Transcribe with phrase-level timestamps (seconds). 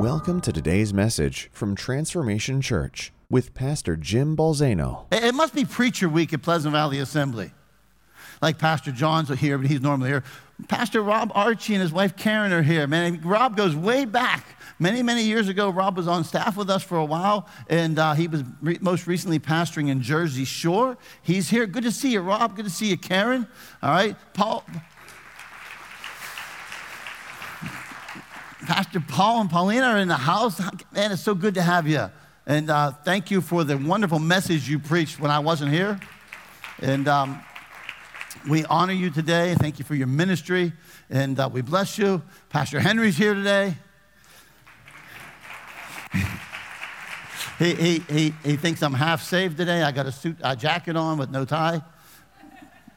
[0.00, 5.04] Welcome to today's message from Transformation Church with Pastor Jim Balzano.
[5.12, 7.50] It must be preacher week at Pleasant Valley Assembly.
[8.40, 10.24] Like Pastor John's here, but he's normally here.
[10.68, 12.86] Pastor Rob Archie and his wife Karen are here.
[12.86, 14.46] Man, Rob goes way back.
[14.78, 18.14] Many, many years ago, Rob was on staff with us for a while, and uh,
[18.14, 20.96] he was re- most recently pastoring in Jersey Shore.
[21.20, 21.66] He's here.
[21.66, 22.56] Good to see you, Rob.
[22.56, 23.46] Good to see you, Karen.
[23.82, 24.16] All right.
[24.32, 24.64] Paul,
[28.66, 30.60] Pastor Paul and Paulina are in the house.
[30.92, 32.10] Man, it's so good to have you.
[32.46, 35.98] And uh, thank you for the wonderful message you preached when I wasn't here.
[36.80, 37.40] And um,
[38.48, 39.54] we honor you today.
[39.54, 40.72] Thank you for your ministry.
[41.08, 42.22] And uh, we bless you.
[42.50, 43.76] Pastor Henry's here today.
[47.58, 49.82] he, he, he, he thinks I'm half saved today.
[49.82, 51.80] I got a suit, a jacket on with no tie.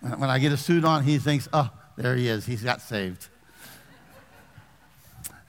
[0.01, 2.45] When I get a suit on, he thinks, oh, there he is.
[2.45, 3.29] He's got saved.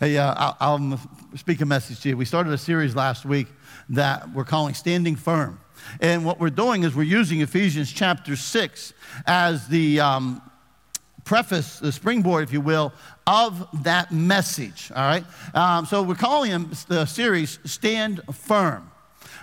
[0.05, 1.01] Hey, uh, I'll, I'll
[1.35, 2.17] speak a message to you.
[2.19, 3.47] We started a series last week
[3.89, 5.59] that we're calling Standing Firm.
[5.99, 8.93] And what we're doing is we're using Ephesians chapter 6
[9.27, 10.43] as the um,
[11.25, 12.93] preface, the springboard, if you will,
[13.27, 14.93] of that message.
[14.95, 15.25] All right?
[15.55, 18.91] Um, so we're calling the series Stand Firm.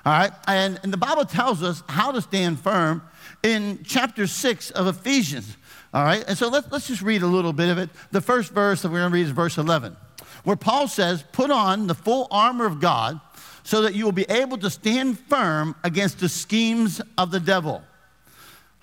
[0.06, 0.32] All right?
[0.46, 3.02] And, and the Bible tells us how to stand firm
[3.42, 5.58] in chapter 6 of Ephesians.
[5.92, 6.24] All right?
[6.28, 7.90] And so let's, let's just read a little bit of it.
[8.12, 9.98] The first verse that we're going to read is verse 11
[10.44, 13.20] where Paul says, Put on the full armor of God
[13.64, 17.84] so that you will be able to stand firm against the schemes of the devil.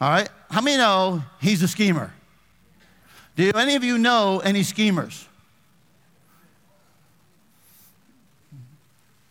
[0.01, 0.29] All right?
[0.51, 2.13] How many know he's a schemer?
[3.37, 5.27] Do any of you know any schemers?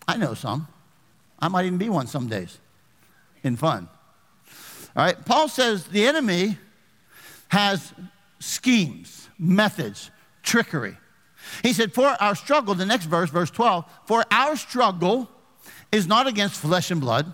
[0.07, 0.67] I know some.
[1.39, 2.57] I might even be one some days
[3.43, 3.87] in fun.
[4.95, 5.25] All right?
[5.25, 6.57] Paul says the enemy
[7.49, 7.93] has
[8.39, 10.09] schemes, methods,
[10.43, 10.97] trickery.
[11.63, 15.29] He said, For our struggle, the next verse, verse 12, for our struggle
[15.91, 17.33] is not against flesh and blood,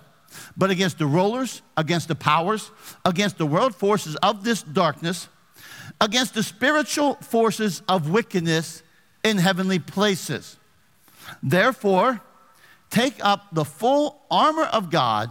[0.57, 2.71] but against the rulers, against the powers,
[3.05, 5.27] against the world forces of this darkness,
[6.01, 8.83] against the spiritual forces of wickedness
[9.23, 10.57] in heavenly places.
[11.41, 12.21] Therefore,
[12.89, 15.29] take up the full armor of God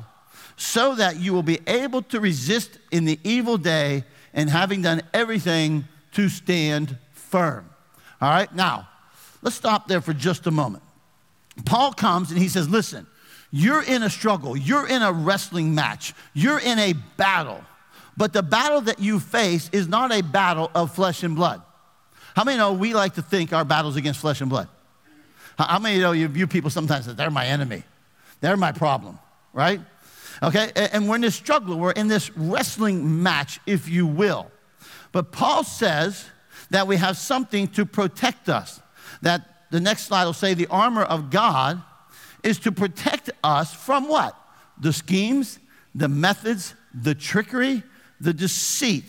[0.57, 5.03] so that you will be able to resist in the evil day and having done
[5.13, 7.72] everything to stand firm.
[8.23, 8.89] All right, now,
[9.43, 10.85] let's stop there for just a moment.
[11.67, 13.09] Paul comes and he says, Listen,
[13.51, 17.63] you're in a struggle, you're in a wrestling match, you're in a battle.
[18.17, 21.63] But the battle that you face is not a battle of flesh and blood.
[22.37, 24.69] How many know we like to think our battles against flesh and blood?
[25.59, 27.83] How many know you view people sometimes that they're my enemy?
[28.41, 29.19] They're my problem,
[29.53, 29.81] right?
[30.43, 34.51] Okay, and we're in this struggle, we're in this wrestling match, if you will.
[35.11, 36.25] But Paul says
[36.73, 38.81] that we have something to protect us.
[39.21, 41.83] That the next slide will say the armor of God
[42.43, 44.35] is to protect us from what?
[44.81, 45.59] The schemes,
[45.95, 47.83] the methods, the trickery,
[48.21, 49.05] the deceit,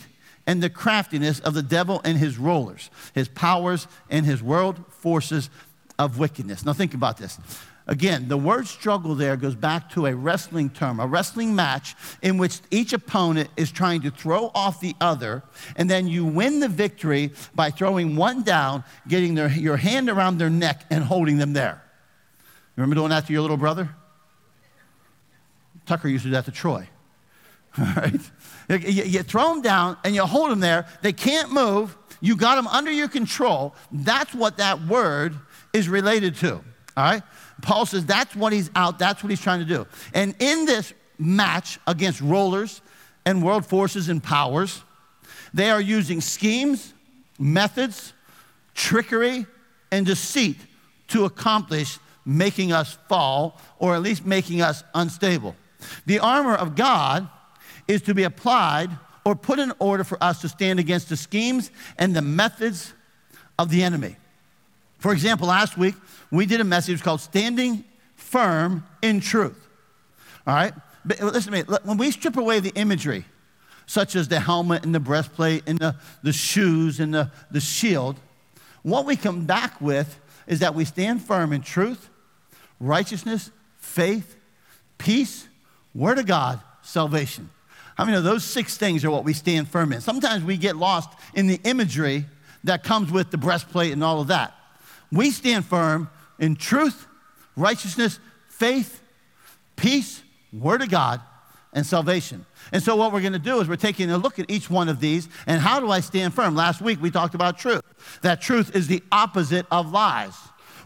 [0.46, 5.50] and the craftiness of the devil and his rulers, his powers, and his world forces
[5.98, 6.66] of wickedness.
[6.66, 7.40] Now, think about this.
[7.86, 12.38] Again, the word struggle there goes back to a wrestling term, a wrestling match in
[12.38, 15.44] which each opponent is trying to throw off the other,
[15.76, 20.38] and then you win the victory by throwing one down, getting their, your hand around
[20.38, 21.82] their neck, and holding them there.
[22.78, 23.90] Remember doing that to your little brother?
[25.86, 26.88] Tucker used to do that to Troy.
[27.78, 28.32] All right?
[28.70, 30.88] You, you throw them down and you hold them there.
[31.02, 31.98] They can't move.
[32.22, 33.76] You got them under your control.
[33.92, 35.36] That's what that word
[35.74, 36.54] is related to.
[36.56, 36.64] All
[37.04, 37.24] right?
[37.64, 39.88] Paul says that's what he's out, that's what he's trying to do.
[40.14, 42.82] And in this match against rulers
[43.26, 44.84] and world forces and powers,
[45.54, 46.94] they are using schemes,
[47.40, 48.14] methods,
[48.76, 49.46] trickery,
[49.92, 50.58] and deceit
[51.08, 55.56] to accomplish making us fall or at least making us unstable.
[56.06, 57.30] The armor of God
[57.88, 58.90] is to be applied
[59.26, 62.94] or put in order for us to stand against the schemes and the methods
[63.58, 64.18] of the enemy.
[65.04, 65.96] For example, last week
[66.32, 67.84] we did a message called Standing
[68.16, 69.68] Firm in Truth.
[70.48, 70.74] All right?
[71.04, 71.76] But uh, listen to me.
[71.84, 73.26] When we strip away the imagery,
[73.86, 78.18] such as the helmet and the breastplate and the, the shoes and the, the shield,
[78.84, 82.10] what we come back with is that we stand firm in truth,
[82.80, 84.38] righteousness, faith,
[84.98, 85.50] peace,
[85.94, 87.50] word of God, salvation.
[87.98, 90.00] I mean, those six things are what we stand firm in.
[90.00, 92.26] Sometimes we get lost in the imagery
[92.64, 94.56] that comes with the breastplate and all of that.
[95.14, 97.06] We stand firm in truth,
[97.56, 98.20] righteousness,
[98.50, 99.02] faith,
[99.76, 101.22] peace, word of God,
[101.72, 102.46] and salvation.
[102.72, 104.90] And so, what we're going to do is we're taking a look at each one
[104.90, 106.56] of these and how do I stand firm?
[106.56, 107.82] Last week we talked about truth.
[108.24, 110.36] That truth is the opposite of lies.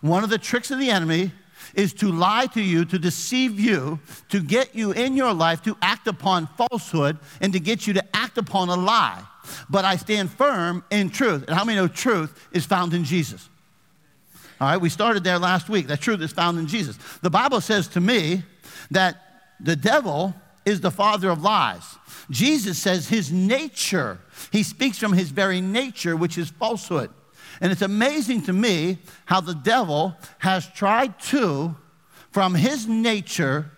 [0.01, 1.31] One of the tricks of the enemy
[1.73, 5.77] is to lie to you, to deceive you, to get you in your life to
[5.81, 9.23] act upon falsehood and to get you to act upon a lie.
[9.69, 11.45] But I stand firm in truth.
[11.47, 13.49] And how many know truth is found in Jesus?
[14.59, 15.87] All right, we started there last week.
[15.87, 16.97] That truth is found in Jesus.
[17.21, 18.43] The Bible says to me
[18.89, 19.17] that
[19.59, 20.33] the devil
[20.65, 21.83] is the father of lies.
[22.29, 24.19] Jesus says his nature,
[24.51, 27.09] he speaks from his very nature, which is falsehood.
[27.61, 31.75] And it's amazing to me how the devil has tried to,
[32.31, 33.71] from his nature,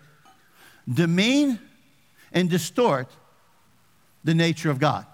[0.92, 1.58] demean
[2.32, 3.08] and distort
[4.24, 5.06] the nature of God.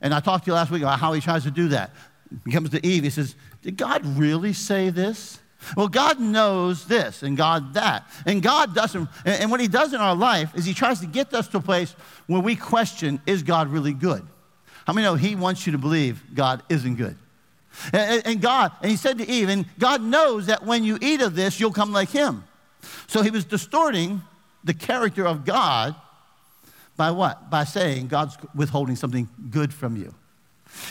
[0.00, 1.90] And I talked to you last week about how he tries to do that.
[2.44, 5.38] He comes to Eve, he says, Did God really say this?
[5.76, 8.08] Well, God knows this and God that.
[8.24, 11.34] And God doesn't, and what he does in our life is he tries to get
[11.34, 11.94] us to a place
[12.26, 14.26] where we question, is God really good?
[14.86, 17.16] How many know he wants you to believe God isn't good?
[17.92, 21.36] And, God, and he said to Eve, and God knows that when you eat of
[21.36, 22.44] this, you'll come like him.
[23.06, 24.22] So he was distorting
[24.64, 25.94] the character of God
[26.96, 27.50] by what?
[27.50, 30.14] By saying God's withholding something good from you.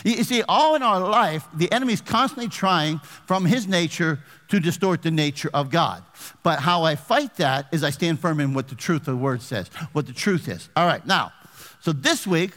[0.04, 5.02] You see, all in our life, the enemy's constantly trying from his nature to distort
[5.02, 6.02] the nature of God.
[6.42, 9.16] But how I fight that is I stand firm in what the truth of the
[9.16, 10.68] word says, what the truth is.
[10.76, 11.32] All right, now,
[11.80, 12.52] so this week,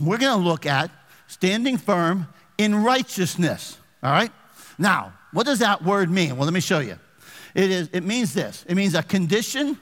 [0.00, 0.90] we're going to look at
[1.26, 2.26] standing firm
[2.58, 3.78] in righteousness.
[4.02, 4.32] All right?
[4.78, 6.36] Now, what does that word mean?
[6.36, 6.98] Well, let me show you.
[7.54, 9.78] It, is, it means this it means a condition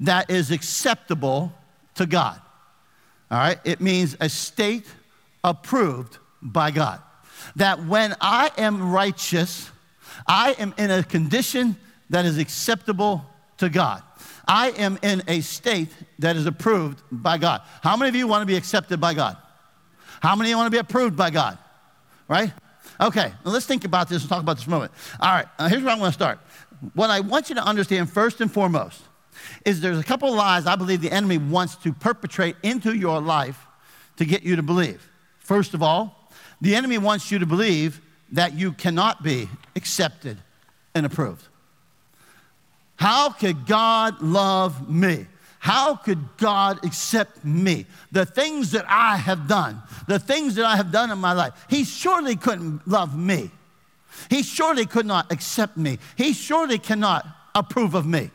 [0.00, 1.52] that is acceptable
[1.94, 2.40] to God.
[3.30, 3.58] All right?
[3.64, 4.86] It means a state
[5.44, 7.00] approved by God.
[7.56, 9.70] That when I am righteous,
[10.26, 11.76] I am in a condition
[12.10, 13.24] that is acceptable
[13.58, 14.02] to God.
[14.46, 15.88] I am in a state
[16.18, 17.62] that is approved by God.
[17.82, 19.36] How many of you want to be accepted by God?
[20.20, 21.58] How many of you want to be approved by God?
[22.28, 22.52] Right?
[23.00, 24.92] Okay, let's think about this and talk about this moment.
[25.20, 26.38] All right, here's where I'm going to start.
[26.94, 29.02] What I want you to understand first and foremost
[29.64, 33.20] is there's a couple of lies I believe the enemy wants to perpetrate into your
[33.20, 33.66] life
[34.16, 35.08] to get you to believe.
[35.44, 36.30] First of all,
[36.60, 38.00] the enemy wants you to believe
[38.32, 40.38] that you cannot be accepted
[40.94, 41.46] and approved.
[42.96, 45.26] How could God love me?
[45.58, 47.86] How could God accept me?
[48.12, 51.52] The things that I have done, the things that I have done in my life,
[51.68, 53.50] He surely couldn't love me.
[54.30, 55.98] He surely could not accept me.
[56.16, 58.30] He surely cannot approve of me.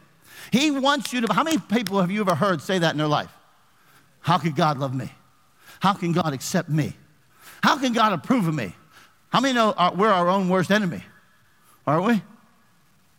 [0.51, 1.33] He wants you to.
[1.33, 3.31] How many people have you ever heard say that in their life?
[4.21, 5.11] How could God love me?
[5.79, 6.93] How can God accept me?
[7.63, 8.73] How can God approve of me?
[9.29, 11.03] How many know we're our own worst enemy?
[11.85, 12.21] Aren't we?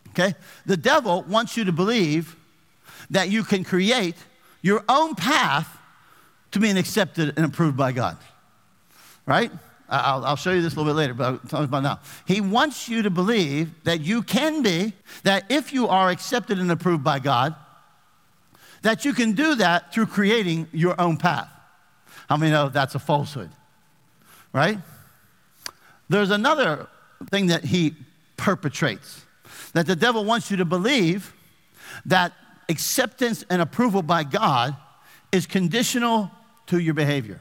[0.09, 0.35] Okay?
[0.65, 2.35] The devil wants you to believe
[3.09, 4.15] that you can create
[4.61, 5.77] your own path
[6.51, 8.17] to being accepted and approved by God.
[9.25, 9.51] Right?
[9.89, 11.99] I'll, I'll, show you this a little bit later, but I'll talk about now.
[12.25, 14.93] He wants you to believe that you can be,
[15.23, 17.55] that if you are accepted and approved by God,
[18.83, 21.49] that you can do that through creating your own path.
[22.29, 23.49] How many know that's a falsehood?
[24.53, 24.77] Right?
[26.09, 26.87] There's another
[27.29, 27.95] thing that he
[28.37, 29.23] perpetrates
[29.73, 31.33] that the devil wants you to believe
[32.05, 32.33] that
[32.69, 34.75] acceptance and approval by God
[35.31, 36.31] is conditional
[36.67, 37.39] to your behavior.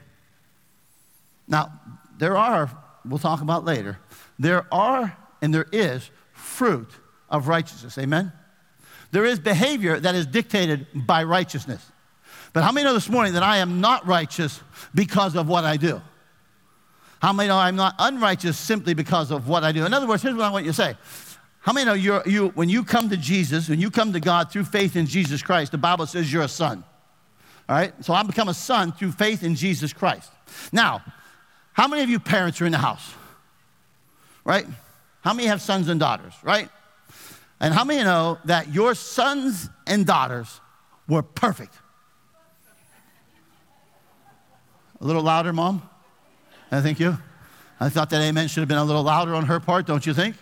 [1.48, 1.72] Now,
[2.18, 2.70] there are,
[3.04, 3.98] we'll talk about later,
[4.38, 6.90] there are and there is fruit
[7.28, 7.98] of righteousness.
[7.98, 8.32] Amen?
[9.12, 11.89] There is behavior that is dictated by righteousness.
[12.52, 14.60] But how many know this morning that I am not righteous
[14.94, 16.00] because of what I do?
[17.22, 19.84] How many know I'm not unrighteous simply because of what I do?
[19.84, 20.96] In other words, here's what I want you to say.
[21.60, 24.50] How many know you're, you, when you come to Jesus, when you come to God
[24.50, 26.82] through faith in Jesus Christ, the Bible says you're a son.
[27.68, 27.92] All right?
[28.02, 30.32] So I become a son through faith in Jesus Christ.
[30.72, 31.02] Now,
[31.74, 33.14] how many of you parents are in the house?
[34.44, 34.66] Right?
[35.20, 36.70] How many have sons and daughters, right?
[37.60, 40.60] And how many know that your sons and daughters
[41.06, 41.74] were perfect?
[45.00, 45.82] A little louder, mom?
[46.70, 47.16] I thank you.
[47.80, 50.12] I thought that amen should have been a little louder on her part, don't you
[50.12, 50.36] think?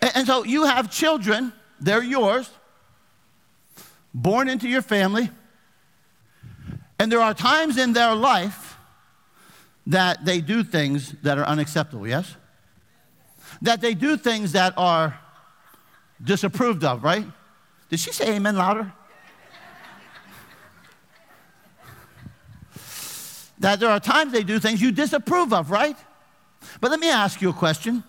[0.00, 2.48] And, and so you have children, they're yours,
[4.14, 5.30] born into your family,
[6.98, 8.76] and there are times in their life
[9.88, 12.36] that they do things that are unacceptable, yes?
[13.60, 15.18] That they do things that are
[16.22, 17.26] disapproved of, right?
[17.90, 18.92] Did she say amen louder?
[23.58, 25.96] That there are times they do things you disapprove of, right?
[26.80, 28.02] But let me ask you a question.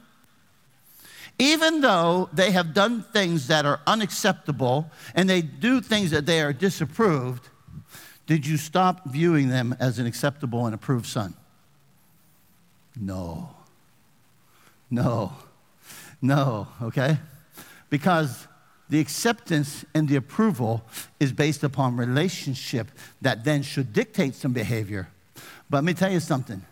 [1.37, 6.41] Even though they have done things that are unacceptable and they do things that they
[6.41, 7.49] are disapproved,
[8.25, 11.33] did you stop viewing them as an acceptable and approved son?
[12.99, 13.49] No.
[14.89, 15.33] No,
[16.21, 17.17] no, okay?
[17.89, 18.47] Because
[18.87, 20.85] the acceptance and the approval
[21.19, 25.09] is based upon relationship that then should dictate some behavior.
[25.69, 26.63] But let me tell you something.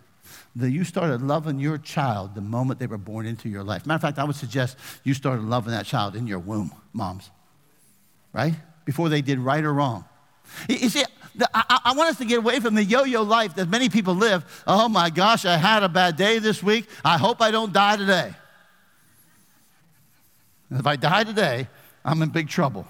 [0.56, 3.86] That you started loving your child the moment they were born into your life.
[3.86, 7.32] Matter of fact, I would suggest you started loving that child in your womb, moms,
[8.34, 8.54] right?
[8.86, 10.06] Before they did right or wrong.
[10.70, 11.04] You see,
[11.54, 14.64] I, want us to get away from the yo yo life that many people live.
[14.68, 16.88] Oh my gosh, I had a bad day this week.
[17.04, 18.34] I hope I don't die today.
[20.70, 21.68] If I die today,
[22.06, 22.88] I'm in big trouble.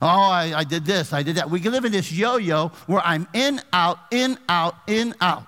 [0.00, 1.50] Oh, I, I did this, I did that.
[1.50, 5.46] We live in this yo yo where I'm in, out, in, out, in, out.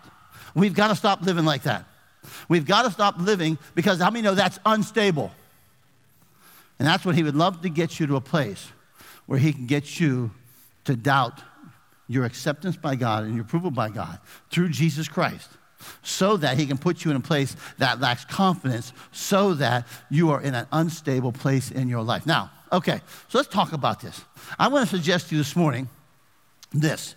[0.54, 1.84] We've got to stop living like that.
[2.48, 5.30] We've got to stop living because how many know that's unstable?
[6.78, 8.68] And that's what he would love to get you to a place
[9.26, 10.30] where he can get you
[10.84, 11.40] to doubt
[12.08, 14.18] your acceptance by God and your approval by God
[14.50, 15.48] through Jesus Christ
[16.02, 20.30] so that he can put you in a place that lacks confidence so that you
[20.30, 22.26] are in an unstable place in your life.
[22.26, 24.24] Now, okay, so let's talk about this.
[24.58, 25.88] I want to suggest to you this morning
[26.72, 27.14] this.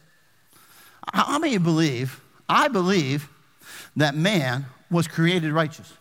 [1.14, 3.30] How many believe, I believe,
[3.96, 5.92] that man was created righteous?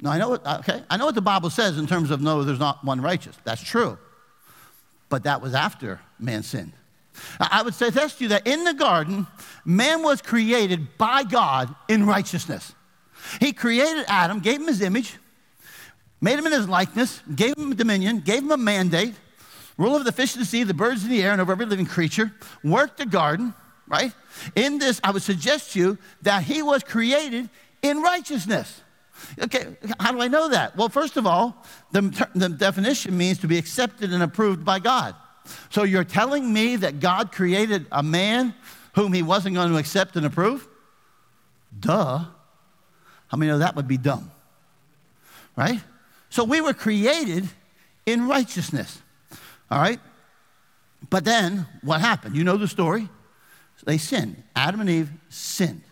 [0.00, 2.42] Now, I know, what, okay, I know what the Bible says in terms of no,
[2.42, 3.36] there's not one righteous.
[3.44, 3.98] That's true.
[5.08, 6.72] But that was after man sinned.
[7.38, 9.26] I would suggest to you that in the garden,
[9.64, 12.72] man was created by God in righteousness.
[13.40, 15.18] He created Adam, gave him his image,
[16.20, 19.14] made him in his likeness, gave him dominion, gave him a mandate,
[19.76, 21.66] rule over the fish of the sea, the birds in the air, and over every
[21.66, 23.54] living creature, worked the garden,
[23.86, 24.12] right?
[24.54, 27.48] In this, I would suggest to you that he was created
[27.82, 28.82] in righteousness.
[29.42, 30.76] Okay, how do I know that?
[30.76, 32.02] Well, first of all, the,
[32.34, 35.14] the definition means to be accepted and approved by God.
[35.70, 38.54] So you're telling me that God created a man
[38.94, 40.66] whom he wasn't going to accept and approve?
[41.78, 42.24] Duh.
[43.28, 44.30] How many know that would be dumb?
[45.56, 45.80] Right?
[46.30, 47.48] So we were created
[48.06, 49.02] in righteousness.
[49.70, 50.00] All right?
[51.08, 52.36] But then what happened?
[52.36, 53.08] You know the story.
[53.84, 54.42] They sinned.
[54.54, 55.82] Adam and Eve sinned.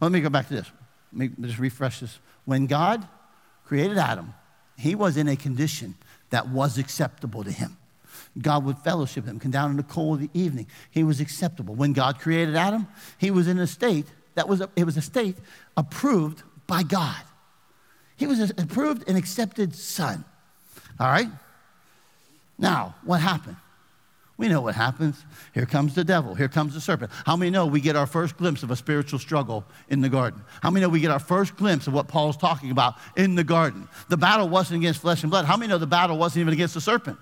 [0.00, 0.70] Let me go back to this.
[1.12, 2.18] Let me just refresh this.
[2.44, 3.06] When God
[3.64, 4.34] created Adam,
[4.76, 5.94] he was in a condition
[6.30, 7.76] that was acceptable to him.
[8.40, 10.66] God would fellowship him, come down in the cool of the evening.
[10.90, 11.74] He was acceptable.
[11.74, 12.86] When God created Adam,
[13.18, 15.36] he was in a state that was, a, it was a state
[15.76, 17.22] approved by God.
[18.20, 20.26] He was an approved and accepted son.
[21.00, 21.30] All right?
[22.58, 23.56] Now, what happened?
[24.36, 25.24] We know what happens.
[25.54, 26.34] Here comes the devil.
[26.34, 27.10] Here comes the serpent.
[27.24, 30.42] How many know we get our first glimpse of a spiritual struggle in the garden?
[30.62, 33.44] How many know we get our first glimpse of what Paul's talking about in the
[33.44, 33.88] garden?
[34.10, 35.46] The battle wasn't against flesh and blood.
[35.46, 37.16] How many know the battle wasn't even against the serpent?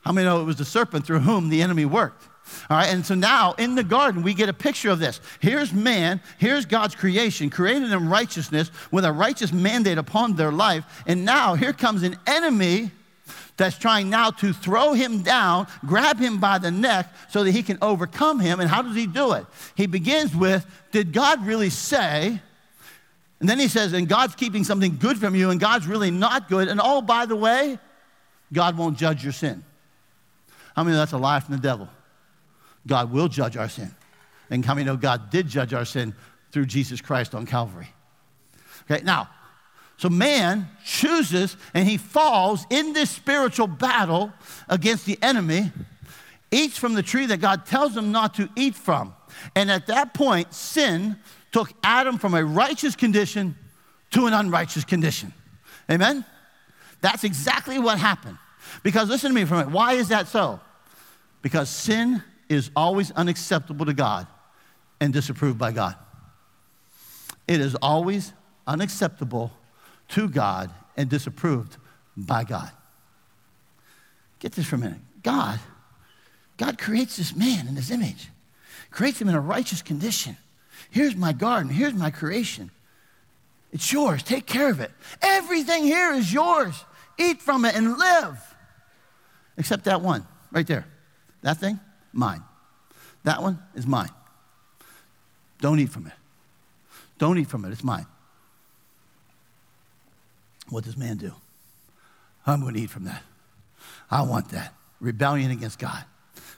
[0.00, 2.24] How many know it was the serpent through whom the enemy worked?
[2.68, 5.20] All right, and so now in the garden, we get a picture of this.
[5.40, 10.84] Here's man, here's God's creation, created in righteousness with a righteous mandate upon their life.
[11.06, 12.90] And now here comes an enemy
[13.56, 17.62] that's trying now to throw him down, grab him by the neck so that he
[17.62, 18.60] can overcome him.
[18.60, 19.46] And how does he do it?
[19.74, 22.40] He begins with, Did God really say?
[23.40, 26.48] And then he says, And God's keeping something good from you, and God's really not
[26.48, 26.68] good.
[26.68, 27.78] And oh, by the way,
[28.52, 29.64] God won't judge your sin.
[30.74, 31.88] How many know that's a lie from the devil?
[32.86, 33.94] God will judge our sin.
[34.50, 36.14] And how many know God did judge our sin
[36.52, 37.88] through Jesus Christ on Calvary?
[38.90, 39.30] Okay, now,
[39.96, 44.32] so man chooses and he falls in this spiritual battle
[44.68, 45.72] against the enemy,
[46.50, 49.14] eats from the tree that God tells him not to eat from.
[49.54, 51.16] And at that point, sin
[51.52, 53.56] took Adam from a righteous condition
[54.10, 55.32] to an unrighteous condition.
[55.90, 56.24] Amen?
[57.00, 58.38] That's exactly what happened.
[58.82, 59.72] Because listen to me for a minute.
[59.72, 60.60] Why is that so?
[61.42, 62.22] Because sin
[62.54, 64.26] is always unacceptable to God
[65.00, 65.96] and disapproved by God.
[67.46, 68.32] It is always
[68.66, 69.52] unacceptable
[70.08, 71.76] to God and disapproved
[72.16, 72.70] by God.
[74.38, 75.00] Get this for a minute.
[75.22, 75.58] God,
[76.56, 78.28] God creates this man in his image,
[78.90, 80.36] creates him in a righteous condition.
[80.90, 82.70] Here's my garden, here's my creation.
[83.72, 84.22] It's yours.
[84.22, 84.92] Take care of it.
[85.20, 86.84] Everything here is yours.
[87.18, 88.38] Eat from it and live.
[89.56, 90.86] Except that one right there.
[91.42, 91.80] That thing,
[92.14, 92.42] mine.
[93.24, 94.10] That one is mine.
[95.60, 96.12] Don't eat from it.
[97.18, 97.72] Don't eat from it.
[97.72, 98.06] It's mine.
[100.68, 101.32] What does man do?
[102.46, 103.22] I'm going to eat from that.
[104.10, 104.74] I want that.
[105.00, 106.04] Rebellion against God,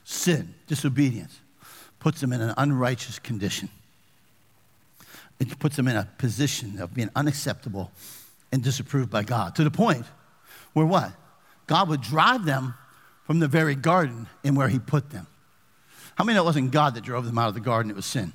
[0.05, 1.41] sin, disobedience
[1.99, 3.69] puts them in an unrighteous condition.
[5.41, 7.91] It puts them in a position of being unacceptable
[8.53, 10.07] and disapproved by God to the point
[10.73, 11.13] where what?
[11.67, 12.75] God would drive them
[13.25, 15.27] from the very garden in where He put them.
[16.17, 17.91] How many know it wasn't God that drove them out of the garden?
[17.91, 18.33] It was sin.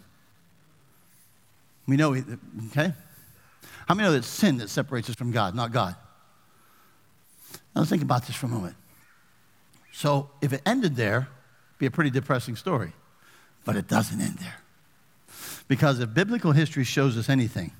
[1.88, 2.16] We know,
[2.68, 2.94] okay?
[3.88, 5.96] How many know that it's sin that separates us from God, not God?
[7.76, 8.76] Now, think about this for a moment.
[9.92, 11.28] So, if it ended there,
[11.80, 12.94] be a pretty depressing story.
[13.66, 14.58] But it doesn't end there.
[15.68, 17.72] Because if biblical history shows us anything,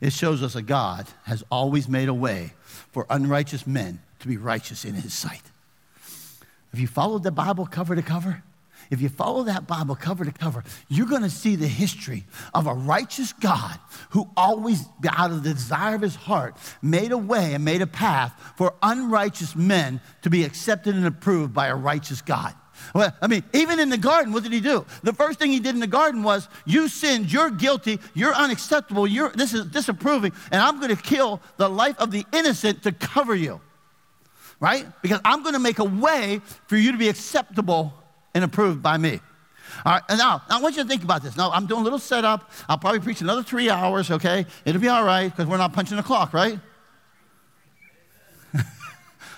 [0.00, 4.36] it shows us a God has always made a way for unrighteous men to be
[4.36, 5.42] righteous in his sight.
[6.72, 8.42] If you followed the Bible cover to cover,
[8.94, 12.24] if you follow that Bible cover to cover, you're going to see the history
[12.54, 13.78] of a righteous God
[14.10, 17.86] who always, out of the desire of his heart, made a way and made a
[17.86, 22.54] path for unrighteous men to be accepted and approved by a righteous God.
[22.94, 24.84] Well, I mean, even in the garden, what did he do?
[25.02, 29.06] The first thing he did in the garden was, You sinned, you're guilty, you're unacceptable,
[29.06, 32.92] you're, this is disapproving, and I'm going to kill the life of the innocent to
[32.92, 33.60] cover you.
[34.60, 34.86] Right?
[35.02, 37.92] Because I'm going to make a way for you to be acceptable
[38.34, 39.20] and approved by me.
[39.84, 41.36] All right, now, now I want you to think about this.
[41.36, 42.50] Now, I'm doing a little setup.
[42.68, 44.46] I'll probably preach another three hours, okay?
[44.64, 46.58] It'll be all right because we're not punching the clock, right?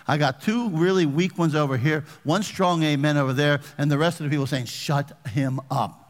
[0.09, 3.99] I got two really weak ones over here, one strong amen over there, and the
[3.99, 6.03] rest of the people saying, shut him up.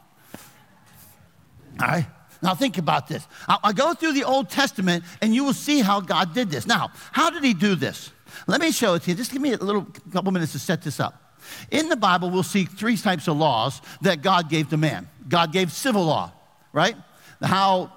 [1.80, 2.06] All right?
[2.42, 3.26] Now think about this.
[3.48, 6.66] I, I go through the Old Testament and you will see how God did this.
[6.66, 8.12] Now, how did he do this?
[8.46, 9.16] Let me show it to you.
[9.16, 11.25] Just give me a little couple minutes to set this up.
[11.70, 15.08] In the Bible, we'll see three types of laws that God gave to man.
[15.28, 16.32] God gave civil law,
[16.72, 16.96] right?
[17.42, 17.92] How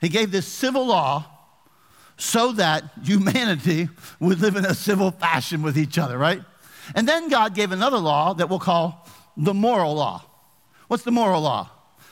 [0.00, 1.26] he gave this civil law
[2.16, 3.88] so that humanity
[4.20, 6.42] would live in a civil fashion with each other, right?
[6.94, 10.24] And then God gave another law that we'll call the moral law.
[10.88, 11.70] What's the moral law?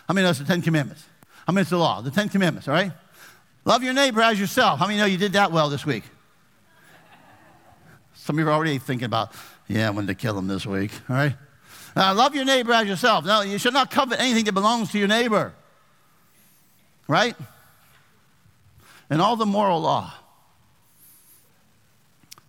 [0.09, 1.05] How many know it's the Ten Commandments?
[1.47, 2.01] How many it's the law?
[2.01, 2.93] The Ten Commandments, all right?
[3.65, 4.79] Love your neighbor as yourself.
[4.79, 6.05] How many know you did that well this week?
[8.15, 9.33] Some of you are already thinking about,
[9.73, 11.35] yeah, I wanted to kill him this week, all right?
[11.97, 13.25] Love your neighbor as yourself.
[13.25, 15.55] No, you should not covet anything that belongs to your neighbor,
[17.09, 17.35] right?
[19.09, 20.13] And all the moral law.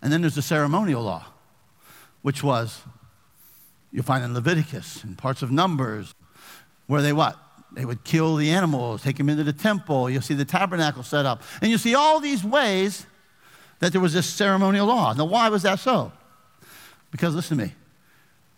[0.02, 1.24] And then there's the ceremonial law,
[2.22, 2.82] which was,
[3.90, 6.14] you find in Leviticus and parts of Numbers,
[6.86, 7.38] where they what?
[7.72, 10.10] They would kill the animals, take them into the temple.
[10.10, 11.42] You'll see the tabernacle set up.
[11.62, 13.06] And you see all these ways
[13.80, 15.12] that there was this ceremonial law.
[15.14, 16.12] Now, why was that so?
[17.14, 17.72] Because listen to me.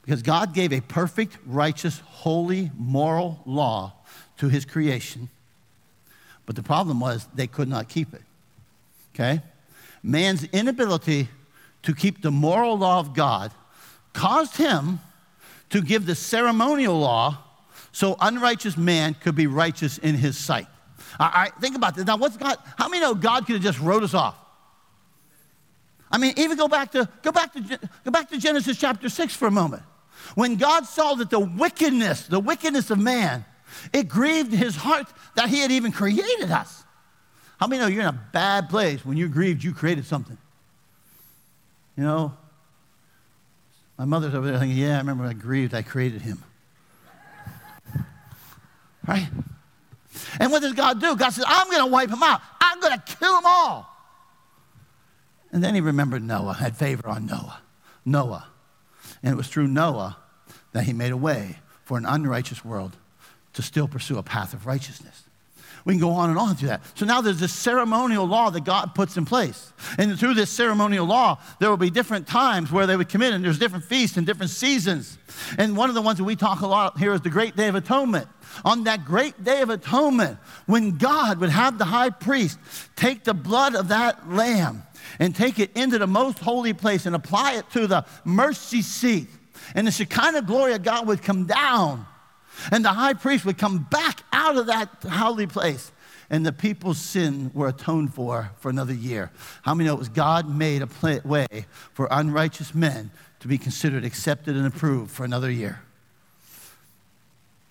[0.00, 3.92] Because God gave a perfect, righteous, holy, moral law
[4.38, 5.28] to his creation.
[6.46, 8.22] But the problem was they could not keep it.
[9.14, 9.42] Okay?
[10.02, 11.28] Man's inability
[11.82, 13.52] to keep the moral law of God
[14.14, 15.00] caused him
[15.68, 17.36] to give the ceremonial law
[17.92, 20.66] so unrighteous man could be righteous in his sight.
[21.20, 22.06] All right, think about this.
[22.06, 22.56] Now, what's God?
[22.78, 24.34] How many know God could have just wrote us off?
[26.10, 27.60] I mean, even go back to go back to
[28.04, 29.82] go back to Genesis chapter 6 for a moment.
[30.34, 33.44] When God saw that the wickedness, the wickedness of man,
[33.92, 36.84] it grieved his heart that he had even created us.
[37.58, 40.36] How many know you're in a bad place when you're grieved you created something?
[41.96, 42.36] You know,
[43.96, 46.42] my mother's over there thinking, yeah, I remember I grieved, I created him.
[49.06, 49.28] Right?
[50.40, 51.16] And what does God do?
[51.16, 52.40] God says, I'm going to wipe him out.
[52.60, 53.95] I'm going to kill them all.
[55.52, 57.60] And then he remembered Noah, had favor on Noah.
[58.04, 58.48] Noah.
[59.22, 60.16] And it was through Noah
[60.72, 62.96] that he made a way for an unrighteous world
[63.54, 65.22] to still pursue a path of righteousness.
[65.86, 66.82] We can go on and on through that.
[66.98, 69.72] So now there's this ceremonial law that God puts in place.
[69.98, 73.44] And through this ceremonial law, there will be different times where they would commit, and
[73.44, 75.16] there's different feasts and different seasons.
[75.58, 77.68] And one of the ones that we talk a lot here is the Great Day
[77.68, 78.26] of Atonement.
[78.64, 82.58] On that great day of atonement, when God would have the high priest
[82.96, 84.82] take the blood of that lamb
[85.18, 89.28] and take it into the most holy place and apply it to the mercy seat.
[89.74, 92.06] And the Shekinah glory of God would come down,
[92.70, 95.90] and the high priest would come back out of that holy place,
[96.30, 99.30] and the people's sin were atoned for for another year.
[99.62, 104.04] How many know it was God made a way for unrighteous men to be considered
[104.04, 105.80] accepted and approved for another year?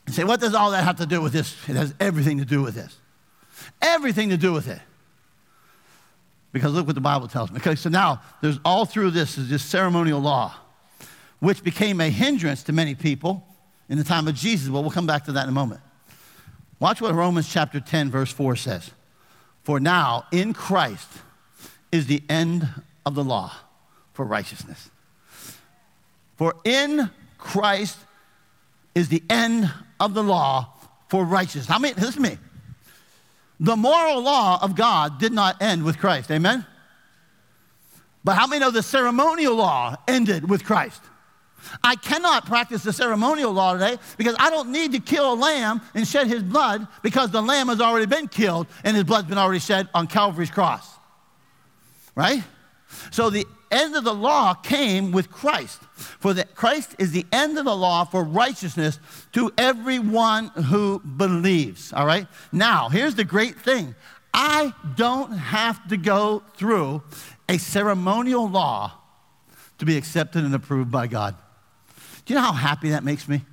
[0.07, 1.55] You say, what does all that have to do with this?
[1.67, 2.97] It has everything to do with this.
[3.81, 4.79] Everything to do with it.
[6.55, 7.57] Because look what the Bible tells me.
[7.57, 10.55] Okay, so now there's all through this is this ceremonial law,
[11.39, 13.45] which became a hindrance to many people
[13.89, 14.69] in the time of Jesus.
[14.69, 15.81] but we'll come back to that in a moment.
[16.79, 18.89] Watch what Romans chapter 10, verse 4 says.
[19.63, 21.09] For now, in Christ
[21.91, 22.65] is the end
[23.05, 23.51] of the law
[24.13, 24.89] for righteousness.
[26.37, 27.97] For in Christ
[28.95, 30.71] is the end of the law
[31.09, 31.65] for righteousness.
[31.65, 32.37] How many, listen to me.
[33.59, 36.29] The moral law of God did not end with Christ.
[36.31, 36.65] Amen?
[38.23, 41.01] But how many know the ceremonial law ended with Christ?
[41.83, 45.81] I cannot practice the ceremonial law today because I don't need to kill a lamb
[45.93, 49.37] and shed his blood because the lamb has already been killed and his blood's been
[49.37, 50.87] already shed on Calvary's cross.
[52.15, 52.43] Right?
[53.11, 55.81] So the end of the law came with Christ.
[55.95, 58.99] For the, Christ is the end of the law for righteousness
[59.31, 61.93] to everyone who believes.
[61.93, 62.27] All right?
[62.51, 63.95] Now, here's the great thing
[64.33, 67.01] I don't have to go through
[67.47, 68.91] a ceremonial law
[69.77, 71.35] to be accepted and approved by God.
[72.25, 73.43] Do you know how happy that makes me?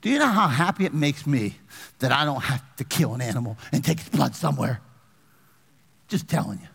[0.00, 1.56] Do you know how happy it makes me
[2.00, 4.80] that I don't have to kill an animal and take its blood somewhere?
[6.08, 6.68] Just telling you.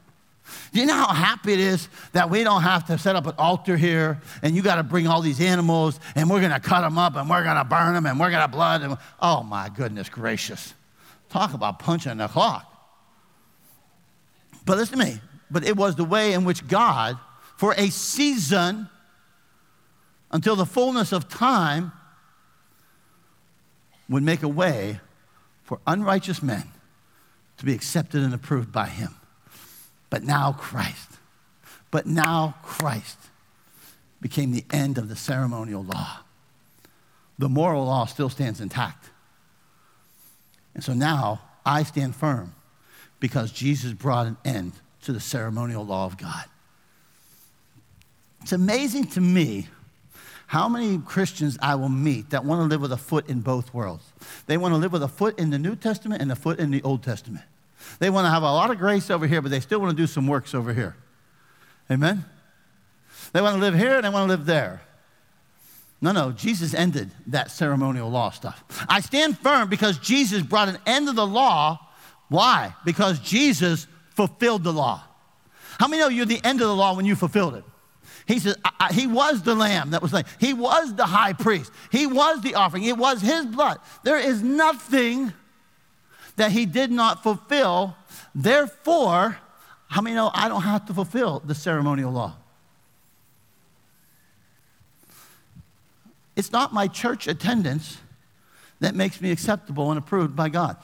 [0.71, 3.35] Do you know how happy it is that we don't have to set up an
[3.37, 6.81] altar here and you got to bring all these animals and we're going to cut
[6.81, 8.97] them up and we're going to burn them and we're going to blood them?
[9.21, 10.73] Oh my goodness gracious.
[11.29, 12.67] Talk about punching the clock.
[14.65, 15.19] But listen to me.
[15.49, 17.17] But it was the way in which God,
[17.57, 18.87] for a season,
[20.31, 21.91] until the fullness of time,
[24.07, 25.01] would make a way
[25.63, 26.63] for unrighteous men
[27.57, 29.15] to be accepted and approved by Him.
[30.11, 31.09] But now Christ,
[31.89, 33.17] but now Christ
[34.21, 36.19] became the end of the ceremonial law.
[37.39, 39.09] The moral law still stands intact.
[40.75, 42.53] And so now I stand firm
[43.19, 46.45] because Jesus brought an end to the ceremonial law of God.
[48.41, 49.69] It's amazing to me
[50.47, 53.73] how many Christians I will meet that want to live with a foot in both
[53.73, 54.03] worlds.
[54.47, 56.69] They want to live with a foot in the New Testament and a foot in
[56.69, 57.45] the Old Testament.
[57.99, 60.01] They want to have a lot of grace over here, but they still want to
[60.01, 60.95] do some works over here.
[61.89, 62.25] Amen?
[63.33, 64.81] They want to live here and they want to live there.
[66.01, 68.63] No, no, Jesus ended that ceremonial law stuff.
[68.89, 71.79] I stand firm because Jesus brought an end to the law.
[72.29, 72.75] Why?
[72.85, 75.03] Because Jesus fulfilled the law.
[75.79, 77.63] How many know you're the end of the law when you fulfilled it?
[78.25, 80.25] He says, I, I, He was the lamb that was slain.
[80.39, 81.71] He was the high priest.
[81.91, 82.83] He was the offering.
[82.83, 83.79] It was His blood.
[84.03, 85.33] There is nothing
[86.35, 87.95] that he did not fulfill.
[88.33, 89.37] Therefore,
[89.87, 92.35] how many know I don't have to fulfill the ceremonial law?
[96.35, 97.97] It's not my church attendance
[98.79, 100.77] that makes me acceptable and approved by God.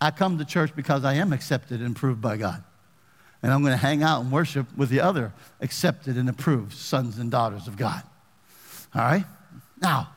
[0.00, 2.62] I come to church because I am accepted and approved by God.
[3.42, 7.18] And I'm going to hang out and worship with the other accepted and approved sons
[7.18, 8.02] and daughters of God.
[8.94, 9.24] All right?
[9.80, 10.10] Now,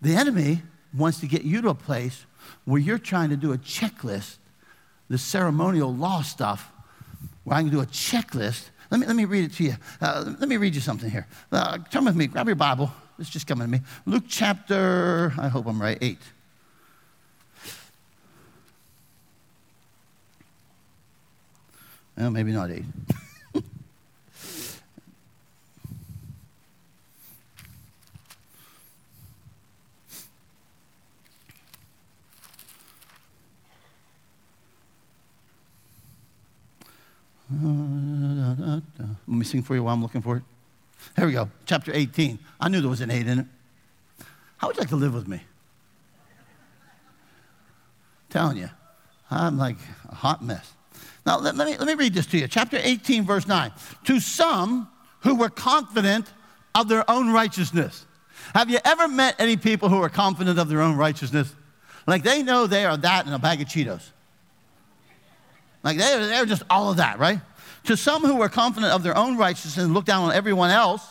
[0.00, 0.62] the enemy
[0.94, 2.24] wants to get you to a place
[2.64, 4.36] where you're trying to do a checklist,
[5.08, 6.70] the ceremonial law stuff,
[7.44, 8.70] where I can do a checklist.
[8.90, 9.76] Let me, let me read it to you.
[10.00, 11.26] Uh, let me read you something here.
[11.52, 12.90] Uh, turn with me, grab your Bible.
[13.18, 13.80] It's just coming to me.
[14.06, 16.18] Luke chapter, I hope I'm right, 8.
[22.16, 22.84] Well, maybe not 8.
[37.50, 38.82] Let
[39.26, 40.42] me sing for you while I'm looking for it.
[41.16, 42.38] Here we go, chapter 18.
[42.60, 43.46] I knew there was an 8 in it.
[44.58, 45.40] How would you like to live with me?
[48.30, 48.68] telling you,
[49.30, 49.76] I'm like
[50.08, 50.74] a hot mess.
[51.26, 52.48] Now, let, let, me, let me read this to you.
[52.48, 53.72] Chapter 18, verse 9.
[54.04, 54.88] To some
[55.20, 56.32] who were confident
[56.74, 58.06] of their own righteousness.
[58.54, 61.54] Have you ever met any people who are confident of their own righteousness?
[62.06, 64.10] Like they know they are that in a bag of Cheetos.
[65.88, 67.40] Like they, they're just all of that, right?
[67.84, 71.02] To some who were confident of their own righteousness and looked down on everyone else,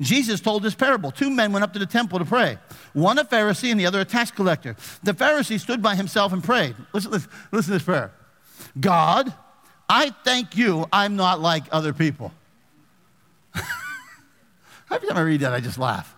[0.00, 1.12] Jesus told this parable.
[1.12, 2.58] Two men went up to the temple to pray.
[2.94, 4.74] One a Pharisee and the other a tax collector.
[5.04, 6.74] The Pharisee stood by himself and prayed.
[6.92, 8.10] Listen, listen, listen to this prayer.
[8.80, 9.32] God,
[9.88, 12.32] I thank you I'm not like other people.
[14.90, 16.12] Every time I read that, I just laugh.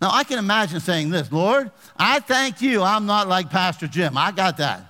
[0.00, 4.16] Now, I can imagine saying this Lord, I thank you I'm not like Pastor Jim.
[4.16, 4.84] I got that.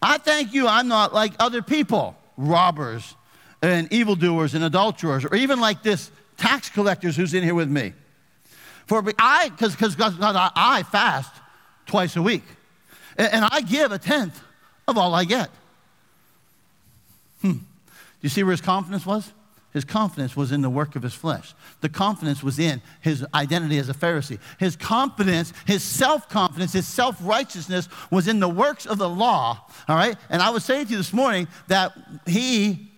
[0.00, 3.14] I thank you I'm not like other people, robbers
[3.62, 7.92] and evildoers and adulterers, or even like this tax collectors who's in here with me.
[8.86, 11.34] For I, because I fast
[11.86, 12.44] twice a week,
[13.16, 14.40] and, and I give a tenth
[14.86, 15.50] of all I get.
[17.42, 17.52] Hmm.
[17.52, 17.60] Do
[18.22, 19.30] you see where his confidence was?
[19.72, 21.54] His confidence was in the work of his flesh.
[21.82, 24.38] The confidence was in his identity as a Pharisee.
[24.58, 29.60] His confidence, his self confidence, his self righteousness was in the works of the law.
[29.86, 30.16] All right?
[30.30, 31.92] And I was saying to you this morning that
[32.26, 32.88] he,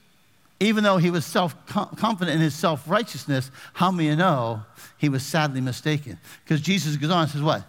[0.60, 4.62] even though he was self confident in his self righteousness, how many know
[4.96, 6.18] he was sadly mistaken?
[6.44, 7.64] Because Jesus goes on and says, What?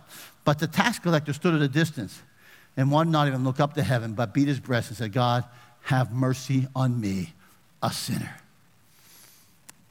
[0.46, 2.22] But the tax collector stood at a distance
[2.78, 5.44] and would not even look up to heaven, but beat his breast and said, God,
[5.84, 7.34] have mercy on me,
[7.82, 8.36] a sinner.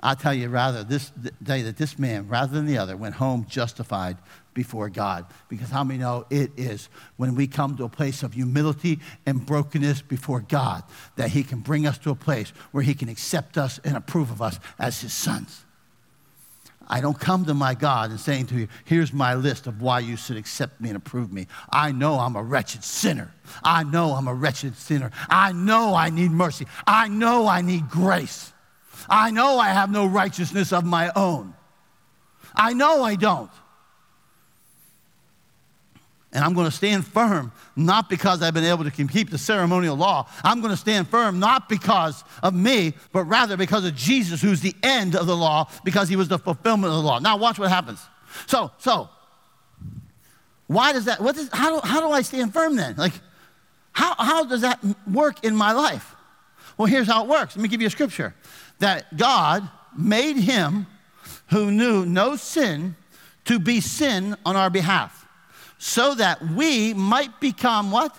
[0.03, 1.11] I tell you, rather this
[1.43, 4.17] day that this man, rather than the other, went home justified
[4.55, 5.27] before God.
[5.49, 9.45] Because how many know it is when we come to a place of humility and
[9.45, 10.83] brokenness before God
[11.17, 14.31] that He can bring us to a place where He can accept us and approve
[14.31, 15.65] of us as His sons.
[16.89, 20.01] I don't come to my God and saying to you, here's my list of why
[20.01, 21.47] you should accept me and approve me.
[21.71, 23.33] I know I'm a wretched sinner.
[23.63, 25.13] I know I'm a wretched sinner.
[25.29, 26.67] I know I need mercy.
[26.89, 28.50] I know I need grace.
[29.09, 31.55] I know I have no righteousness of my own.
[32.55, 33.51] I know I don't.
[36.33, 39.97] And I'm going to stand firm, not because I've been able to keep the ceremonial
[39.97, 40.29] law.
[40.45, 44.61] I'm going to stand firm, not because of me, but rather because of Jesus, who's
[44.61, 47.19] the end of the law, because he was the fulfillment of the law.
[47.19, 48.01] Now, watch what happens.
[48.47, 49.09] So, so,
[50.69, 52.95] why does that, what is, how, do, how do I stand firm then?
[52.95, 53.15] Like,
[53.91, 54.79] how, how does that
[55.11, 56.15] work in my life?
[56.79, 57.57] Well, here's how it works.
[57.57, 58.35] Let me give you a scripture
[58.81, 60.87] that God made him
[61.51, 62.97] who knew no sin
[63.45, 65.27] to be sin on our behalf
[65.79, 68.15] so that we might become what?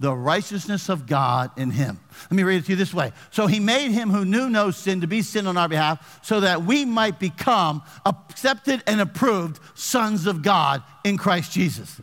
[0.00, 2.00] The righteousness of God in him.
[2.24, 3.12] Let me read it to you this way.
[3.30, 6.40] So he made him who knew no sin to be sin on our behalf, so
[6.40, 12.00] that we might become accepted and approved sons of God in Christ Jesus.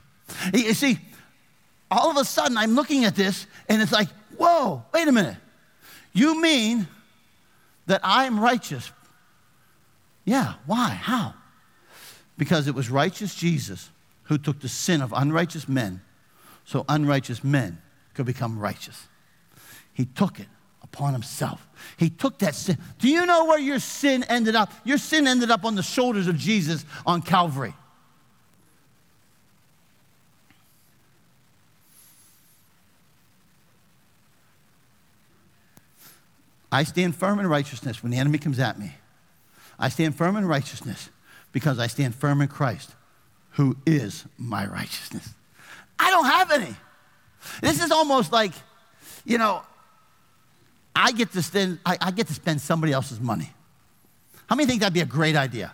[0.54, 0.98] You see,
[1.92, 5.36] all of a sudden I'm looking at this and it's like, whoa, wait a minute.
[6.14, 6.88] You mean
[7.90, 8.92] that I'm righteous?
[10.26, 10.90] Yeah, why?
[10.90, 11.34] How?
[12.38, 13.90] Because it was righteous Jesus
[14.24, 16.02] who took the sin of unrighteous men
[16.70, 17.82] so unrighteous men
[18.14, 19.08] could become righteous.
[19.92, 20.46] He took it
[20.84, 21.68] upon himself.
[21.98, 22.78] He took that sin.
[23.00, 24.72] Do you know where your sin ended up?
[24.84, 27.74] Your sin ended up on the shoulders of Jesus on Calvary.
[36.72, 38.94] I stand firm in righteousness when the enemy comes at me.
[39.78, 41.10] I stand firm in righteousness
[41.52, 42.94] because I stand firm in Christ
[43.52, 45.34] who is my righteousness.
[45.98, 46.76] I don't have any.
[47.62, 48.54] This is almost like,
[49.26, 49.64] you know,
[50.96, 53.52] I get to spend, I, I get to spend somebody else's money.
[54.48, 55.74] How many think that'd be a great idea?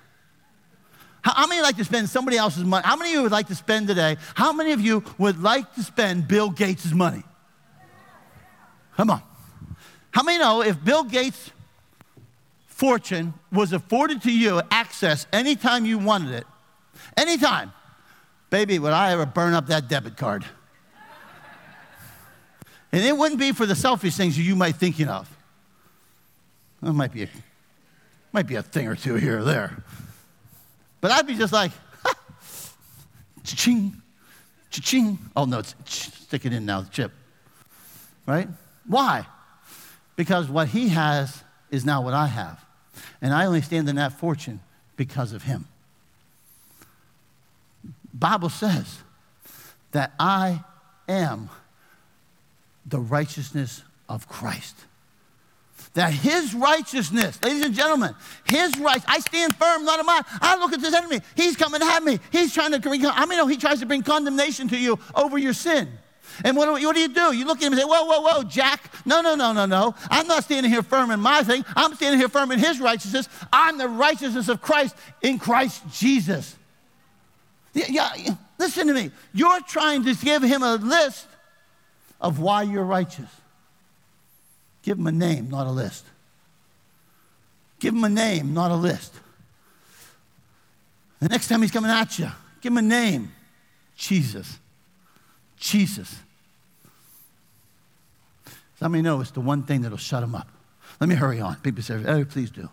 [1.21, 2.84] How, how many like to spend somebody else's money?
[2.86, 4.17] How many of you would like to spend today?
[4.36, 7.23] How many of you would like to spend Bill Gates' money?
[8.95, 9.21] Come on.
[10.15, 11.51] How many know if Bill Gates'
[12.65, 16.47] fortune was afforded to you access anytime you wanted it,
[17.17, 17.73] Anytime.
[18.49, 20.45] Baby, would I ever burn up that debit card?
[22.91, 25.30] and it wouldn't be for the selfish things you might thinking of.
[26.84, 27.30] It might be a,
[28.32, 29.84] might be a thing or two here or there.
[31.01, 31.71] But I'd be just like,
[33.43, 34.01] cha-ching,
[34.69, 35.19] cha-ching.
[35.36, 37.12] Oh, no, it's stick it in now, the chip.
[38.25, 38.47] Right?
[38.88, 39.25] Why?
[40.15, 42.63] Because what he has is now what I have.
[43.21, 44.62] And I only stand in that fortune
[44.95, 45.67] because of him.
[48.13, 48.99] Bible says
[49.91, 50.63] that I
[51.08, 51.49] am
[52.86, 54.75] the righteousness of Christ.
[55.95, 60.23] That his righteousness, ladies and gentlemen, his right, I stand firm, not of mine.
[60.41, 61.21] I look at this enemy.
[61.36, 62.19] He's coming at me.
[62.32, 65.38] He's trying to bring, I mean, no, he tries to bring condemnation to you over
[65.38, 65.89] your sin.
[66.43, 67.34] And what do, what do you do?
[67.34, 68.91] You look at him and say, Whoa, whoa, whoa, Jack.
[69.06, 69.95] No, no, no, no, no.
[70.10, 71.63] I'm not standing here firm in my thing.
[71.76, 73.30] I'm standing here firm in his righteousness.
[73.54, 76.56] I'm the righteousness of Christ in Christ Jesus.
[77.74, 79.12] Yeah, yeah, listen to me.
[79.34, 81.28] You're trying to give him a list
[82.21, 83.30] of why you're righteous.
[84.82, 86.06] Give him a name, not a list.
[87.80, 89.13] Give him a name, not a list.
[91.19, 93.32] The next time he's coming at you, give him a name
[93.98, 94.60] Jesus.
[95.58, 96.15] Jesus.
[98.81, 100.49] Let me know it's the one thing that'll shut them up.
[100.99, 101.55] Let me hurry on.
[101.57, 102.69] People say, please do.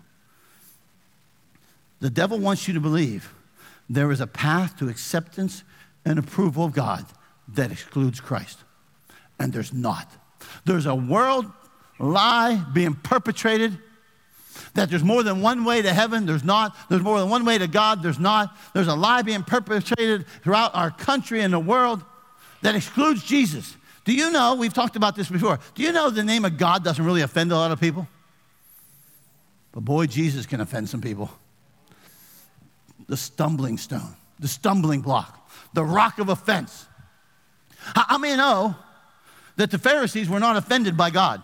[2.01, 3.33] The devil wants you to believe
[3.89, 5.63] there is a path to acceptance
[6.05, 7.07] and approval of God
[7.49, 8.59] that excludes Christ.
[9.39, 10.11] And there's not.
[10.65, 11.47] There's a world
[11.99, 13.79] lie being perpetrated
[14.75, 16.27] that there's more than one way to heaven.
[16.27, 16.77] There's not.
[16.89, 18.03] There's more than one way to God.
[18.03, 18.57] There's not.
[18.75, 22.03] There's a lie being perpetrated throughout our country and the world
[22.63, 23.77] that excludes Jesus.
[24.05, 26.83] Do you know, we've talked about this before, do you know the name of God
[26.83, 28.09] doesn't really offend a lot of people?
[29.73, 31.31] But boy, Jesus can offend some people
[33.09, 36.87] the stumbling stone, the stumbling block, the rock of offense.
[37.95, 38.77] I may know
[39.57, 41.43] that the Pharisees were not offended by God,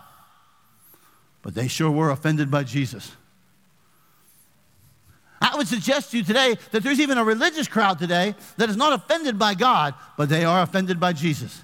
[1.42, 3.12] but they sure were offended by Jesus.
[5.40, 8.76] I would suggest to you today that there's even a religious crowd today that is
[8.76, 11.62] not offended by God, but they are offended by Jesus.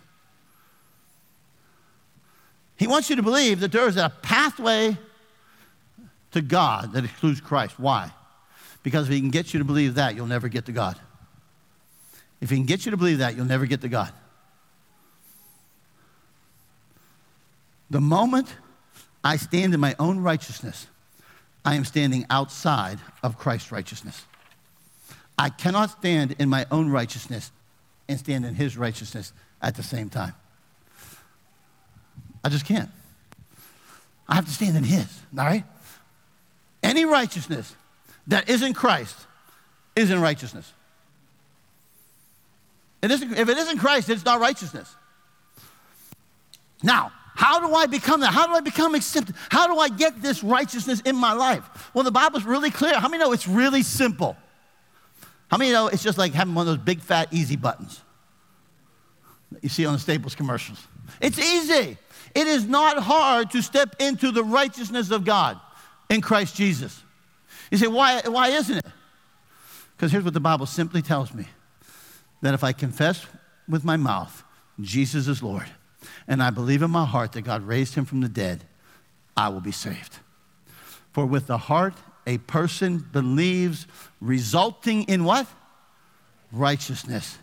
[2.77, 4.97] He wants you to believe that there is a pathway
[6.33, 7.79] to God that excludes Christ.
[7.79, 8.11] Why?
[8.83, 10.99] Because if he can get you to believe that, you'll never get to God.
[12.41, 14.13] If he can get you to believe that, you'll never get to God.
[17.91, 18.55] The moment
[19.23, 20.89] I stand in my own righteousness,
[21.65, 24.25] I am standing outside of Christ's righteousness.
[25.39, 27.51] I cannot stand in my own righteousness
[28.09, 29.33] and stand in his righteousness
[29.63, 30.35] at the same time.
[32.45, 32.91] I just can't.
[34.29, 35.65] I have to stand in his, all right?
[36.83, 37.75] Any righteousness
[38.27, 39.17] that isn't Christ
[39.97, 40.71] isn't righteousness.
[43.03, 44.95] It isn't, if it isn't Christ, it's not righteousness.
[46.83, 48.33] Now, how do I become that?
[48.33, 49.35] How do I become accepted?
[49.51, 51.91] How do I get this righteousness in my life?
[51.93, 52.99] Well, the Bible's really clear.
[52.99, 54.37] How many know it's really simple?
[55.51, 58.01] How many know it's just like having one of those big fat easy buttons
[59.53, 60.79] that you see on the Staples commercials?
[61.21, 61.99] It's easy.
[62.35, 65.61] It is not hard to step into the righteousness of God
[66.11, 67.03] in Christ Jesus.
[67.71, 68.87] You say, why, why isn't it?
[69.97, 71.47] Because here's what the Bible simply tells me
[72.43, 73.25] that if I confess
[73.69, 74.43] with my mouth
[74.81, 75.67] Jesus is Lord,
[76.27, 78.65] and I believe in my heart that God raised him from the dead,
[79.37, 80.19] I will be saved.
[81.13, 81.95] For with the heart
[82.27, 83.87] a person believes,
[84.21, 85.47] resulting in what?
[86.51, 87.39] Righteousness.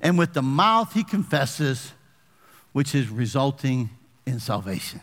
[0.00, 1.92] And with the mouth he confesses,
[2.72, 3.90] which is resulting
[4.26, 5.00] in salvation.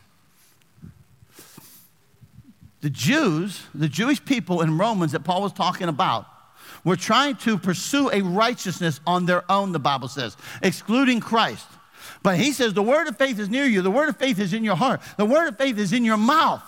[2.81, 6.25] The Jews, the Jewish people in Romans that Paul was talking about,
[6.84, 11.67] were trying to pursue a righteousness on their own, the Bible says, excluding Christ.
[12.23, 14.53] But he says the word of faith is near you, the word of faith is
[14.53, 16.63] in your heart, the word of faith is in your mouth.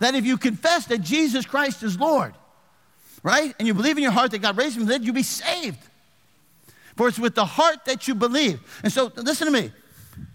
[0.00, 2.34] That if you confess that Jesus Christ is Lord,
[3.22, 5.14] right, and you believe in your heart that God raised him from the dead, you'll
[5.14, 5.78] be saved.
[6.96, 8.60] For it's with the heart that you believe.
[8.82, 9.70] And so, listen to me.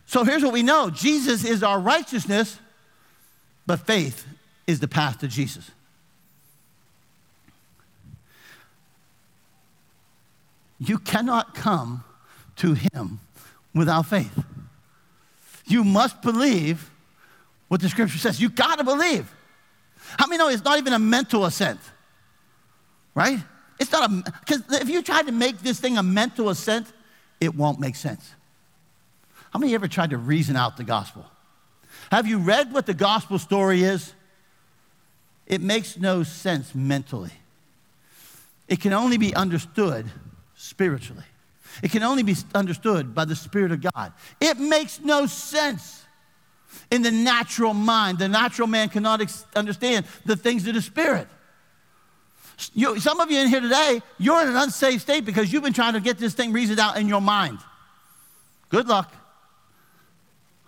[0.05, 2.59] So here's what we know Jesus is our righteousness,
[3.65, 4.25] but faith
[4.67, 5.69] is the path to Jesus.
[10.79, 12.03] You cannot come
[12.57, 13.19] to him
[13.73, 14.43] without faith.
[15.65, 16.89] You must believe
[17.69, 18.41] what the scripture says.
[18.41, 19.33] You got to believe.
[20.19, 21.79] How many know it's not even a mental assent?
[23.15, 23.39] Right?
[23.79, 26.87] It's not a, because if you try to make this thing a mental assent,
[27.39, 28.33] it won't make sense.
[29.53, 31.25] How many ever tried to reason out the gospel?
[32.11, 34.13] Have you read what the gospel story is?
[35.45, 37.33] It makes no sense mentally.
[38.67, 40.07] It can only be understood
[40.55, 41.23] spiritually.
[41.83, 44.13] It can only be understood by the Spirit of God.
[44.41, 46.03] It makes no sense
[46.89, 48.17] in the natural mind.
[48.17, 51.27] The natural man cannot ex- understand the things of the Spirit.
[52.73, 55.73] You, some of you in here today, you're in an unsafe state because you've been
[55.73, 57.59] trying to get this thing reasoned out in your mind.
[58.69, 59.13] Good luck.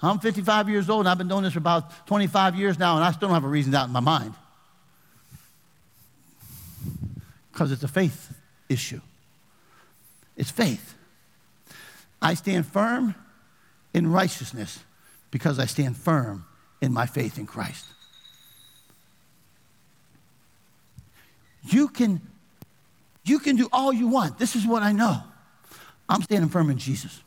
[0.01, 3.03] I'm 55 years old and I've been doing this for about 25 years now, and
[3.03, 4.33] I still don't have a reason out in my mind.
[7.51, 8.33] Because it's a faith
[8.69, 9.01] issue.
[10.35, 10.95] It's faith.
[12.21, 13.15] I stand firm
[13.93, 14.79] in righteousness
[15.31, 16.45] because I stand firm
[16.81, 17.85] in my faith in Christ.
[21.63, 22.21] You can,
[23.23, 24.37] you can do all you want.
[24.37, 25.23] This is what I know.
[26.07, 27.21] I'm standing firm in Jesus.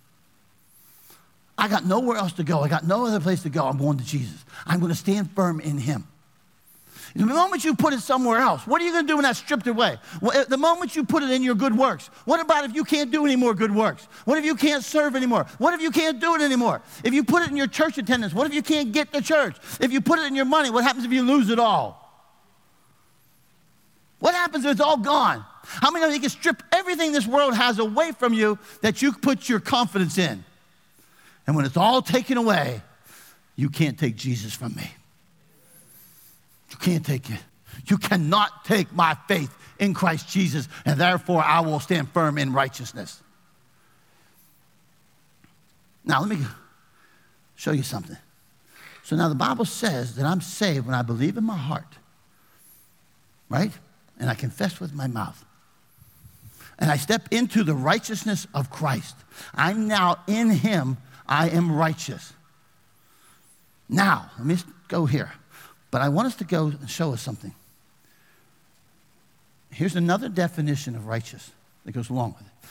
[1.59, 2.61] I got nowhere else to go.
[2.61, 3.67] I got no other place to go.
[3.67, 4.45] I'm going to Jesus.
[4.65, 6.07] I'm going to stand firm in Him.
[7.17, 9.39] The moment you put it somewhere else, what are you going to do when that's
[9.39, 9.99] stripped away?
[10.21, 12.85] Well, eh, the moment you put it in your good works, what about if you
[12.85, 14.05] can't do any more good works?
[14.25, 15.47] What if you can't serve anymore?
[15.57, 16.83] What if you can't do it anymore?
[17.03, 19.57] If you put it in your church attendance, what if you can't get to church?
[19.81, 22.05] If you put it in your money, what happens if you lose it all?
[24.21, 25.45] What happens if it's all gone?
[25.65, 29.13] How many of you can strip everything this world has away from you that you
[29.13, 30.45] put your confidence in?
[31.49, 32.83] And when it's all taken away,
[33.57, 34.93] you can't take Jesus from me.
[36.71, 37.41] You can't take it.
[37.87, 42.53] You cannot take my faith in Christ Jesus, and therefore I will stand firm in
[42.53, 43.23] righteousness.
[46.05, 46.45] Now, let me
[47.57, 48.19] show you something.
[49.03, 51.97] So now the Bible says that I'm saved when I believe in my heart,
[53.49, 53.73] right?
[54.21, 55.43] And I confess with my mouth.
[56.79, 59.17] And I step into the righteousness of Christ.
[59.55, 60.99] I'm now in Him,
[61.29, 62.33] I am righteous.
[63.89, 64.57] Now, let me
[64.89, 65.33] go here.
[65.91, 67.55] But I want us to go and show us something.
[69.71, 71.51] Here's another definition of righteous
[71.85, 72.69] that goes along with it.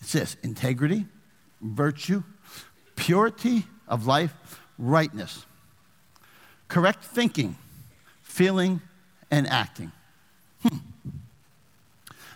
[0.00, 1.06] It's this integrity,
[1.60, 2.22] virtue,
[2.96, 4.32] purity of life,
[4.78, 5.44] rightness,
[6.68, 7.56] correct thinking,
[8.22, 8.80] feeling,
[9.30, 9.92] and acting.
[10.62, 10.78] Hmm.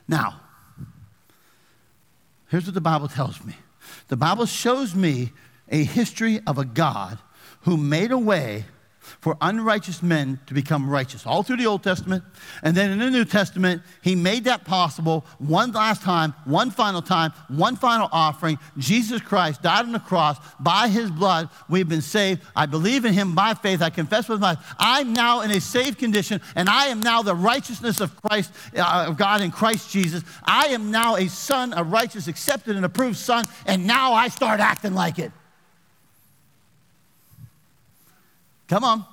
[0.06, 0.40] Now,
[2.48, 3.54] here's what the Bible tells me
[4.08, 5.32] the Bible shows me
[5.68, 7.18] a history of a God
[7.62, 8.64] who made a way
[9.20, 12.24] for unrighteous men to become righteous, all through the Old Testament.
[12.62, 17.02] And then in the New Testament, he made that possible one last time, one final
[17.02, 18.58] time, one final offering.
[18.78, 20.38] Jesus Christ died on the cross.
[20.60, 22.42] By his blood, we've been saved.
[22.56, 23.82] I believe in him by faith.
[23.82, 27.34] I confess with my I'm now in a saved condition, and I am now the
[27.34, 30.22] righteousness of Christ, uh, of God in Christ Jesus.
[30.44, 34.60] I am now a son, a righteous, accepted, and approved son, and now I start
[34.60, 35.32] acting like it.
[38.68, 39.04] Come on.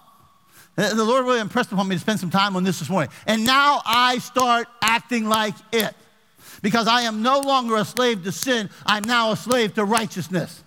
[0.76, 3.12] The Lord really impressed upon me to spend some time on this this morning.
[3.28, 5.93] And now I start acting like it.
[6.62, 10.64] Because I am no longer a slave to sin, I'm now a slave to righteousness.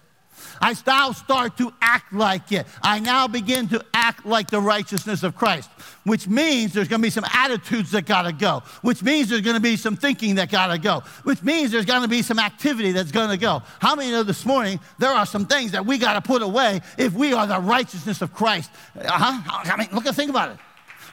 [0.61, 2.66] I now start to act like it.
[2.82, 5.70] I now begin to act like the righteousness of Christ,
[6.05, 9.42] which means there's going to be some attitudes that got to go, which means there's
[9.42, 12.22] going to be some thinking that got to go, which means there's going to be
[12.22, 13.62] some activity that's going to go.
[13.80, 16.80] How many know this morning there are some things that we got to put away
[16.98, 18.70] if we are the righteousness of Christ?
[18.96, 19.70] Uh-huh.
[19.72, 20.59] I mean, look at think about it.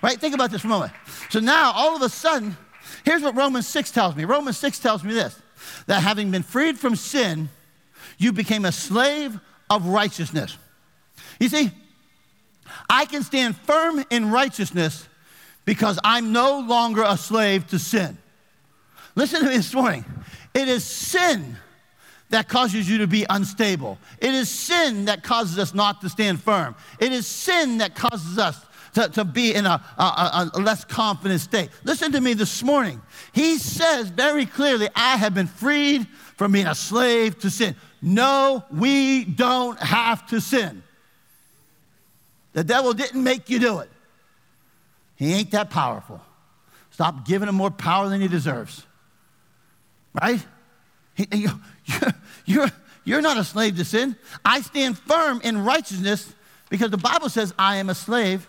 [0.01, 0.19] Right?
[0.19, 0.93] Think about this for a moment.
[1.29, 2.57] So now all of a sudden,
[3.05, 4.25] here's what Romans 6 tells me.
[4.25, 5.39] Romans 6 tells me this
[5.85, 7.49] that having been freed from sin,
[8.21, 10.57] you became a slave of righteousness.
[11.39, 11.71] You see,
[12.89, 15.07] I can stand firm in righteousness
[15.65, 18.17] because I'm no longer a slave to sin.
[19.15, 20.05] Listen to me this morning.
[20.53, 21.57] It is sin
[22.29, 23.97] that causes you to be unstable.
[24.19, 26.75] It is sin that causes us not to stand firm.
[26.99, 31.41] It is sin that causes us to, to be in a, a, a, less confident
[31.41, 31.69] state.
[31.83, 33.01] Listen to me this morning.
[33.33, 37.75] He says very clearly, I have been freed from being a slave to sin.
[38.01, 40.83] No, we don't have to sin.
[42.53, 43.89] The devil didn't make you do it.
[45.15, 46.19] He ain't that powerful.
[46.89, 48.85] Stop giving him more power than he deserves.
[50.19, 50.45] Right?
[52.45, 52.69] You're,
[53.03, 54.15] you're not a slave to sin.
[54.43, 56.33] I stand firm in righteousness
[56.69, 58.47] because the Bible says I am a slave.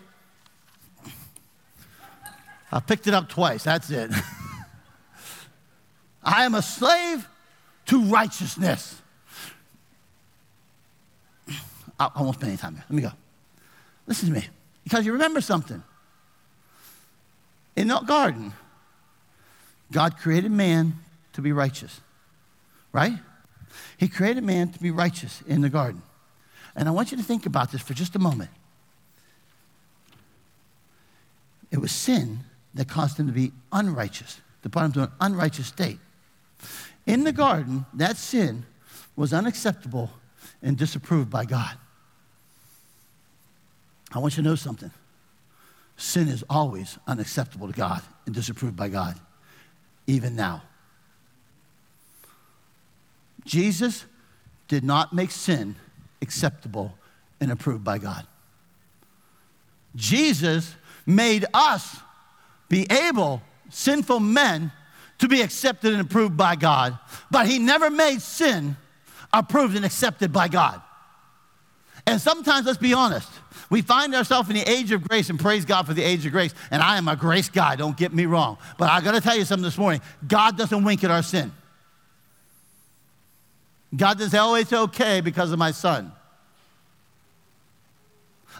[2.71, 3.63] I picked it up twice.
[3.63, 4.11] That's it.
[6.23, 7.27] I am a slave
[7.85, 8.99] to righteousness.
[12.03, 12.85] I, I won't spend any time there.
[12.89, 13.11] Let me go.
[14.07, 14.47] Listen to me.
[14.83, 15.81] Because you remember something.
[17.75, 18.53] In the garden,
[19.91, 20.93] God created man
[21.33, 22.01] to be righteous,
[22.91, 23.13] right?
[23.97, 26.01] He created man to be righteous in the garden.
[26.75, 28.49] And I want you to think about this for just a moment.
[31.71, 32.41] It was sin
[32.75, 35.99] that caused him to be unrighteous, to put him to an unrighteous state.
[37.05, 38.65] In the garden, that sin
[39.15, 40.11] was unacceptable
[40.61, 41.77] and disapproved by God.
[44.13, 44.91] I want you to know something.
[45.97, 49.19] Sin is always unacceptable to God and disapproved by God,
[50.07, 50.63] even now.
[53.45, 54.05] Jesus
[54.67, 55.75] did not make sin
[56.21, 56.93] acceptable
[57.39, 58.25] and approved by God.
[59.95, 60.73] Jesus
[61.05, 61.97] made us
[62.69, 64.71] be able, sinful men,
[65.19, 66.97] to be accepted and approved by God,
[67.29, 68.75] but he never made sin
[69.31, 70.81] approved and accepted by God.
[72.05, 73.29] And sometimes, let's be honest,
[73.69, 76.31] we find ourselves in the age of grace, and praise God for the age of
[76.31, 76.53] grace.
[76.69, 78.57] And I am a grace guy, don't get me wrong.
[78.77, 81.51] But I gotta tell you something this morning God doesn't wink at our sin.
[83.95, 86.11] God doesn't say, oh, it's okay because of my son.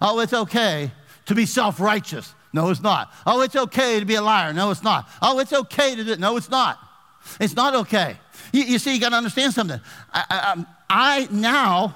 [0.01, 0.91] Oh, it's okay
[1.25, 2.33] to be self righteous.
[2.51, 3.11] No, it's not.
[3.25, 4.53] Oh, it's okay to be a liar.
[4.53, 5.09] No, it's not.
[5.21, 6.11] Oh, it's okay to do.
[6.11, 6.19] it.
[6.19, 6.77] No, it's not.
[7.39, 8.17] It's not okay.
[8.51, 9.79] You, you see, you got to understand something.
[10.13, 11.95] I, I, um, I now,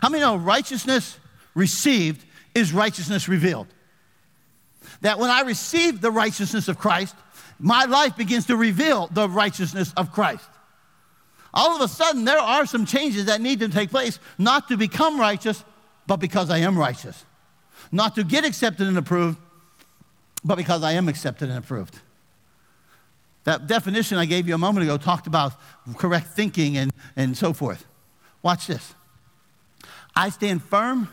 [0.00, 1.18] how many know righteousness
[1.54, 2.24] received
[2.54, 3.66] is righteousness revealed?
[5.00, 7.14] That when I receive the righteousness of Christ,
[7.58, 10.48] my life begins to reveal the righteousness of Christ.
[11.52, 14.76] All of a sudden, there are some changes that need to take place, not to
[14.76, 15.64] become righteous,
[16.06, 17.24] but because I am righteous.
[17.92, 19.38] Not to get accepted and approved,
[20.44, 21.98] but because I am accepted and approved.
[23.44, 25.52] That definition I gave you a moment ago talked about
[25.96, 27.86] correct thinking and, and so forth.
[28.42, 28.94] Watch this.
[30.16, 31.08] I stand firm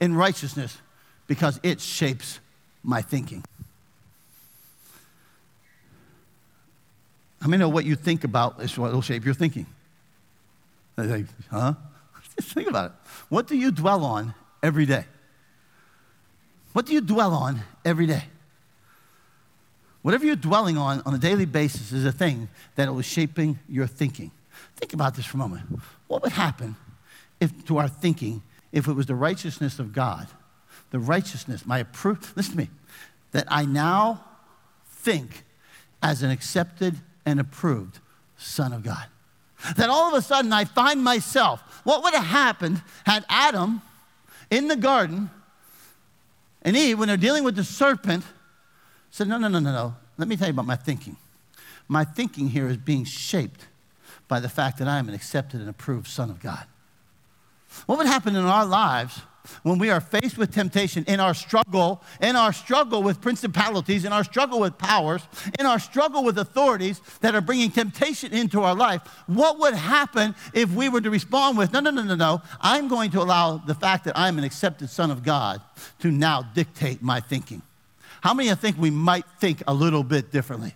[0.00, 0.76] in righteousness
[1.26, 2.40] because it shapes
[2.82, 3.44] my thinking.
[7.40, 9.66] I mean, know what you think about is what will shape your thinking.
[10.96, 11.74] Like, huh?
[12.36, 12.92] Just think about it.
[13.28, 15.04] What do you dwell on every day?
[16.72, 18.24] What do you dwell on every day?
[20.02, 23.86] Whatever you're dwelling on on a daily basis is a thing that is shaping your
[23.86, 24.32] thinking.
[24.76, 25.62] Think about this for a moment.
[26.08, 26.76] What would happen
[27.42, 30.28] if to our thinking if it was the righteousness of God,
[30.90, 32.70] the righteousness, my approved, listen to me,
[33.32, 34.24] that I now
[34.86, 35.44] think
[36.02, 37.98] as an accepted and approved
[38.36, 39.06] Son of God?
[39.76, 43.82] That all of a sudden I find myself, what would have happened had Adam
[44.50, 45.30] in the garden
[46.62, 48.24] And Eve, when they're dealing with the serpent,
[49.10, 49.96] said, No, no, no, no, no.
[50.16, 51.16] Let me tell you about my thinking.
[51.88, 53.66] My thinking here is being shaped
[54.28, 56.64] by the fact that I am an accepted and approved Son of God.
[57.86, 59.20] What would happen in our lives
[59.62, 64.12] when we are faced with temptation in our struggle, in our struggle with principalities, in
[64.12, 65.22] our struggle with powers,
[65.58, 70.34] in our struggle with authorities that are bringing temptation into our life, what would happen
[70.54, 73.58] if we were to respond with, no, no, no, no, no, I'm going to allow
[73.58, 75.60] the fact that I'm an accepted son of God
[76.00, 77.62] to now dictate my thinking?
[78.20, 80.74] How many of you think we might think a little bit differently?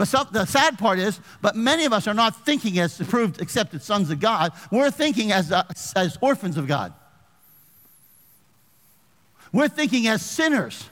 [0.00, 3.38] But some, the sad part is, but many of us are not thinking as approved,
[3.42, 4.50] accepted sons of God.
[4.70, 6.94] We're thinking as, uh, as orphans of God.
[9.52, 10.88] We're thinking as sinners.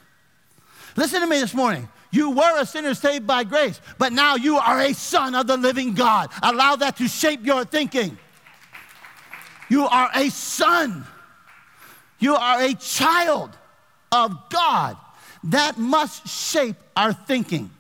[0.95, 1.89] Listen to me this morning.
[2.11, 5.57] You were a sinner saved by grace, but now you are a son of the
[5.57, 6.29] living God.
[6.43, 8.19] Allow that to shape your thinking.
[9.71, 11.07] You are a son.
[12.19, 13.57] You are a child
[14.13, 14.99] of God.
[15.45, 17.71] That must shape our thinking.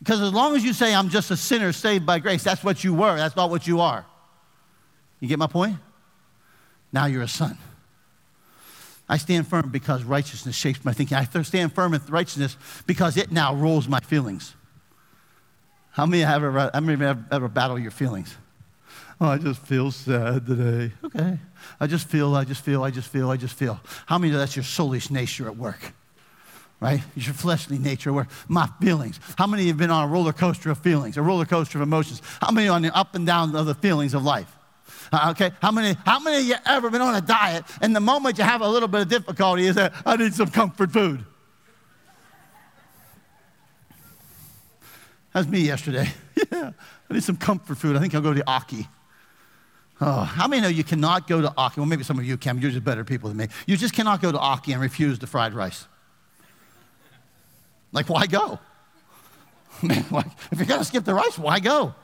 [0.00, 2.82] Because as long as you say, I'm just a sinner saved by grace, that's what
[2.82, 3.16] you were.
[3.16, 4.04] That's not what you are.
[5.20, 5.76] You get my point?
[6.92, 7.56] Now you're a son.
[9.08, 11.16] I stand firm because righteousness shapes my thinking.
[11.16, 14.54] I stand firm in righteousness because it now rules my feelings.
[15.90, 18.34] How many have ever, how many have ever battled your feelings?
[19.20, 20.92] Oh, I just feel sad today.
[21.04, 21.38] Okay.
[21.78, 23.80] I just feel, I just feel, I just feel, I just feel.
[24.06, 25.92] How many of that's your soulish nature at work?
[26.80, 27.00] Right?
[27.14, 29.20] It's your fleshly nature, where my feelings.
[29.36, 32.22] How many have been on a roller coaster of feelings, a roller coaster of emotions?
[32.40, 34.50] How many on the up and down of the feelings of life?
[35.12, 38.00] Uh, okay, how many, how many of you ever been on a diet and the
[38.00, 41.24] moment you have a little bit of difficulty is that I need some comfort food?
[45.32, 46.08] That was me yesterday.
[46.52, 46.72] yeah,
[47.08, 47.96] I need some comfort food.
[47.96, 48.88] I think I'll go to Aki.
[50.00, 51.80] Oh, how many know you cannot go to Aki?
[51.80, 52.60] Well, maybe some of you can.
[52.60, 53.48] You're just better people than me.
[53.66, 55.86] You just cannot go to Aki and refuse the fried rice.
[57.92, 58.58] Like, why go?
[59.82, 61.94] Man, why, if you're going to skip the rice, why go?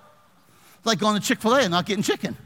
[0.78, 2.37] It's like going to Chick fil A and not getting chicken.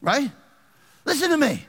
[0.00, 0.30] Right?
[1.04, 1.64] Listen to me.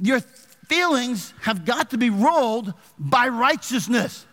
[0.00, 0.20] Your
[0.68, 4.26] feelings have got to be ruled by righteousness.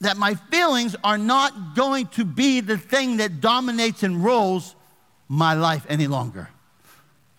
[0.00, 4.74] That my feelings are not going to be the thing that dominates and rules
[5.28, 6.48] my life any longer.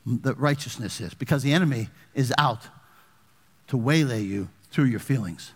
[0.06, 2.68] That righteousness is, because the enemy is out
[3.72, 5.54] to waylay you through your feelings.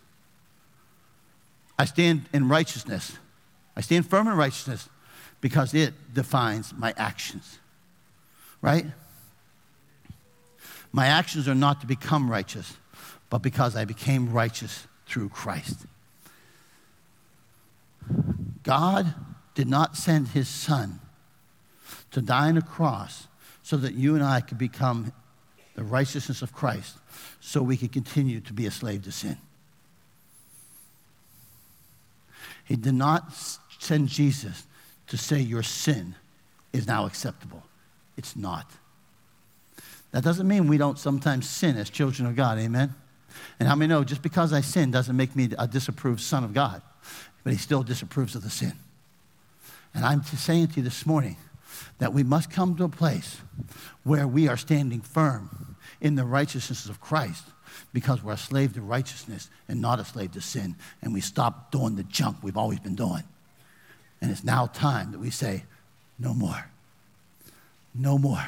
[1.77, 3.17] I stand in righteousness.
[3.75, 4.87] I stand firm in righteousness
[5.41, 7.59] because it defines my actions.
[8.61, 8.85] Right?
[10.93, 12.77] My actions are not to become righteous,
[13.29, 15.85] but because I became righteous through Christ.
[18.63, 19.13] God
[19.55, 21.01] did not send his son
[22.11, 23.27] to die on a cross
[23.61, 25.11] so that you and I could become
[25.75, 26.95] the righteousness of Christ
[27.39, 29.37] so we could continue to be a slave to sin.
[32.65, 33.33] He did not
[33.79, 34.65] send Jesus
[35.07, 36.15] to say your sin
[36.73, 37.63] is now acceptable.
[38.17, 38.69] It's not.
[40.11, 42.95] That doesn't mean we don't sometimes sin as children of God, amen?
[43.59, 46.53] And how many know just because I sin doesn't make me a disapproved son of
[46.53, 46.81] God,
[47.43, 48.73] but he still disapproves of the sin.
[49.93, 51.37] And I'm saying to you this morning
[51.99, 53.37] that we must come to a place
[54.03, 57.43] where we are standing firm in the righteousness of Christ
[57.93, 60.75] because we're a slave to righteousness and not a slave to sin.
[61.01, 63.23] And we stop doing the junk we've always been doing.
[64.21, 65.63] And it's now time that we say,
[66.19, 66.69] no more.
[67.93, 68.43] No more.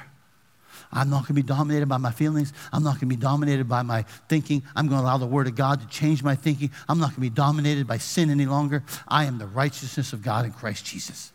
[0.92, 2.54] I'm not going to be dominated by my feelings.
[2.72, 4.64] I'm not going to be dominated by my thinking.
[4.76, 6.72] I'm going to allow the Word of God to change my thinking.
[6.88, 8.84] I'm not going to be dominated by sin any longer.
[9.08, 11.32] I am the righteousness of God in Christ Jesus.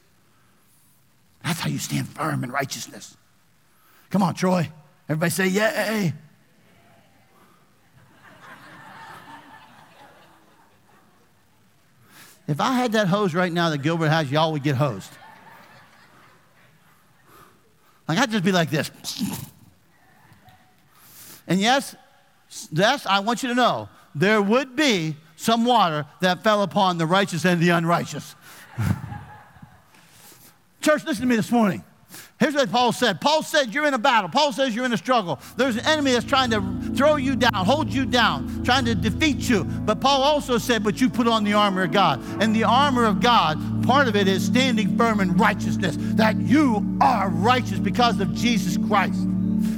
[1.45, 3.17] That's how you stand firm in righteousness.
[4.11, 4.71] Come on, Troy.
[5.09, 6.13] Everybody say, Yay.
[12.49, 15.11] If I had that hose right now that Gilbert has, y'all would get hosed.
[18.09, 18.91] Like, I'd just be like this.
[21.47, 21.95] And yes,
[22.71, 27.07] yes, I want you to know there would be some water that fell upon the
[27.07, 28.35] righteous and the unrighteous.
[30.83, 31.85] Church, listen to me this morning.
[32.41, 33.21] Here's what Paul said.
[33.21, 34.29] Paul said, You're in a battle.
[34.29, 35.39] Paul says, You're in a struggle.
[35.57, 36.61] There's an enemy that's trying to
[36.97, 39.63] throw you down, hold you down, trying to defeat you.
[39.63, 42.21] But Paul also said, But you put on the armor of God.
[42.43, 46.99] And the armor of God, part of it is standing firm in righteousness, that you
[47.01, 49.21] are righteous because of Jesus Christ,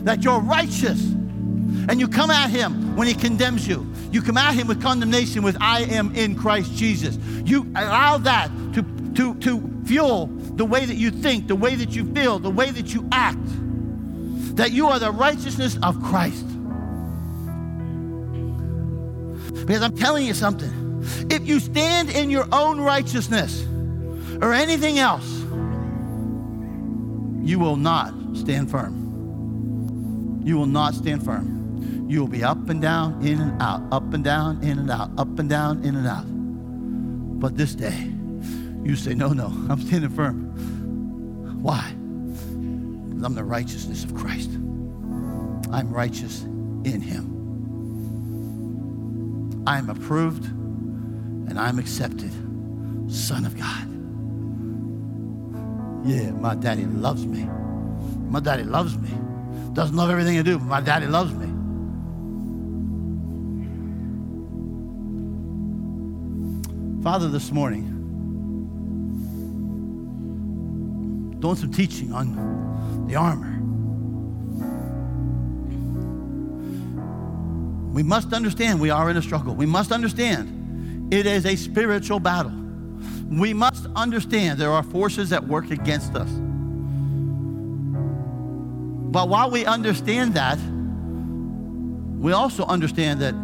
[0.05, 1.03] that you're righteous.
[1.03, 3.87] And you come at him when he condemns you.
[4.11, 7.19] You come at him with condemnation with I am in Christ Jesus.
[7.45, 8.83] You allow that to,
[9.17, 12.71] to, to fuel the way that you think, the way that you feel, the way
[12.71, 13.39] that you act.
[14.57, 16.47] that you are the righteousness of Christ.
[19.67, 21.03] Because I'm telling you something.
[21.31, 23.65] If you stand in your own righteousness
[24.41, 25.29] or anything else,
[27.43, 30.43] you will not stand firm.
[30.45, 32.07] You will not stand firm.
[32.09, 35.11] You will be up and down, in and out, up and down, in and out,
[35.19, 36.25] up and down, in and out.
[37.41, 38.14] But this day,
[38.85, 41.63] you say, No, no, I'm standing firm.
[41.63, 41.91] Why?
[43.25, 44.51] I'm the righteousness of Christ.
[45.73, 47.35] I'm righteous in Him.
[49.67, 52.31] I am approved and I'm accepted,
[53.11, 53.89] Son of God.
[56.07, 57.45] Yeah, my daddy loves me.
[58.29, 59.09] My daddy loves me.
[59.73, 61.47] Doesn't love everything I do, but my daddy loves me.
[67.03, 67.94] Father, this morning,
[71.45, 73.51] doing some teaching on the armor.
[77.93, 79.55] We must understand we are in a struggle.
[79.55, 82.53] We must understand it is a spiritual battle.
[83.29, 86.31] We must understand there are forces that work against us.
[89.13, 90.59] But while we understand that,
[92.19, 93.35] we also understand that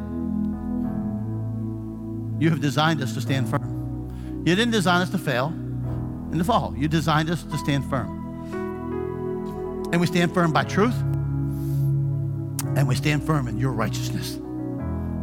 [2.42, 4.42] you have designed us to stand firm.
[4.46, 5.53] You didn't design us to fail
[6.31, 6.74] and the fall.
[6.76, 8.18] You designed us to stand firm.
[9.93, 10.95] And we stand firm by truth,
[12.76, 14.39] and we stand firm in your righteousness.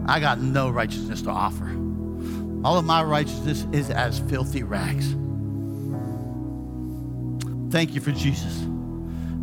[0.05, 1.69] I got no righteousness to offer.
[2.63, 5.15] All of my righteousness is as filthy rags.
[7.71, 8.65] Thank you for Jesus.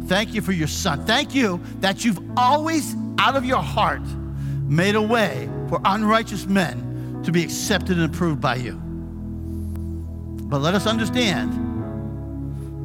[0.06, 1.04] Thank you for your son.
[1.06, 4.02] Thank you that you've always, out of your heart,
[4.68, 8.83] made a way for unrighteous men to be accepted and approved by you.
[10.48, 11.52] But let us understand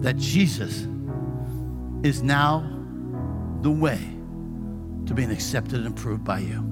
[0.04, 0.88] that Jesus
[2.04, 2.68] is now
[3.62, 4.00] the way
[5.06, 6.66] to being accepted and approved by you.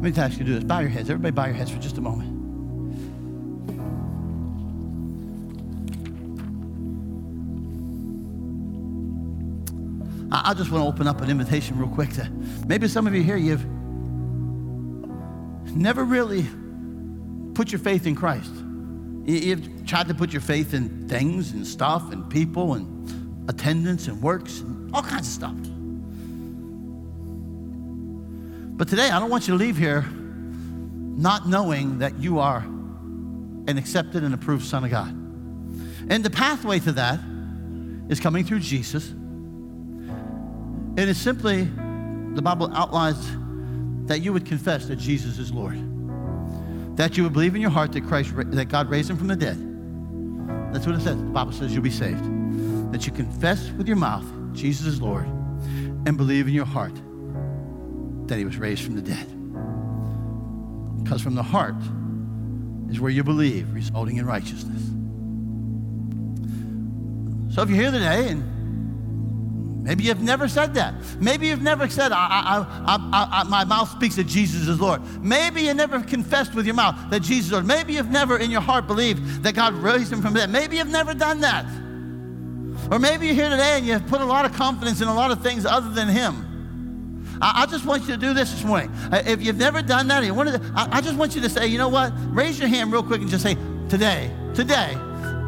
[0.00, 0.64] Let me ask you to do this.
[0.64, 1.10] Bow your heads.
[1.10, 2.37] Everybody bow your heads for just a moment.
[10.48, 12.26] I just want to open up an invitation real quick to
[12.66, 13.66] maybe some of you here, you've
[15.76, 16.46] never really
[17.52, 18.50] put your faith in Christ.
[19.26, 24.22] You've tried to put your faith in things and stuff and people and attendance and
[24.22, 25.54] works and all kinds of stuff.
[28.78, 33.76] But today, I don't want you to leave here not knowing that you are an
[33.76, 35.10] accepted and approved Son of God.
[36.08, 37.20] And the pathway to that
[38.08, 39.12] is coming through Jesus.
[40.98, 43.24] And it's simply, the Bible outlines
[44.08, 45.78] that you would confess that Jesus is Lord.
[46.96, 49.36] That you would believe in your heart that Christ, that God raised him from the
[49.36, 49.56] dead.
[50.74, 51.16] That's what it says.
[51.16, 52.24] The Bible says you'll be saved.
[52.92, 54.24] That you confess with your mouth
[54.54, 56.96] Jesus is Lord and believe in your heart
[58.26, 59.26] that he was raised from the dead.
[61.04, 61.76] Because from the heart
[62.90, 64.82] is where you believe, resulting in righteousness.
[67.54, 68.57] So if you're here today and
[69.88, 74.16] maybe you've never said that, maybe you've never said, I, I, I, my mouth speaks
[74.16, 75.00] that Jesus is Lord.
[75.22, 77.66] Maybe you never confessed with your mouth that Jesus is Lord.
[77.66, 80.50] Maybe you've never in your heart believed that God raised him from dead.
[80.50, 81.64] Maybe you've never done that.
[82.92, 85.30] Or maybe you're here today and you've put a lot of confidence in a lot
[85.30, 87.38] of things other than him.
[87.40, 88.90] I, I, just want you to do this this morning.
[89.12, 92.12] If you've never done that, I, I just want you to say, you know what?
[92.34, 93.56] Raise your hand real quick and just say,
[93.88, 94.94] today, today,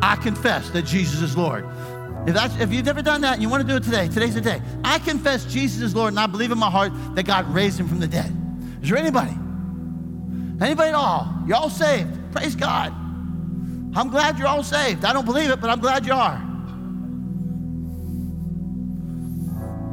[0.02, 1.66] I confess that Jesus is Lord.
[2.26, 4.34] If, that's, if you've never done that and you want to do it today, today's
[4.34, 4.60] the day.
[4.84, 7.88] I confess Jesus is Lord and I believe in my heart that God raised him
[7.88, 8.30] from the dead.
[8.82, 9.32] Is there anybody?
[10.60, 11.32] Anybody at all?
[11.46, 12.10] You're all saved.
[12.32, 12.92] Praise God.
[13.94, 15.04] I'm glad you're all saved.
[15.04, 16.46] I don't believe it, but I'm glad you are.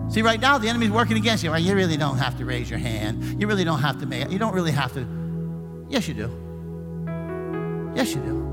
[0.09, 1.51] See, right now the enemy's working against you.
[1.51, 1.63] Right?
[1.63, 3.41] You really don't have to raise your hand.
[3.41, 4.31] You really don't have to make it.
[4.31, 5.05] You don't really have to.
[5.89, 6.29] Yes, you do.
[7.95, 8.43] Yes, you do.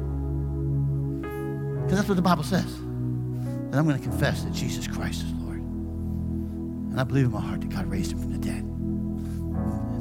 [1.82, 2.83] Because that's what the Bible says.
[3.74, 5.58] And I'm going to confess that Jesus Christ is Lord.
[5.58, 8.62] And I believe in my heart that God raised him from the dead.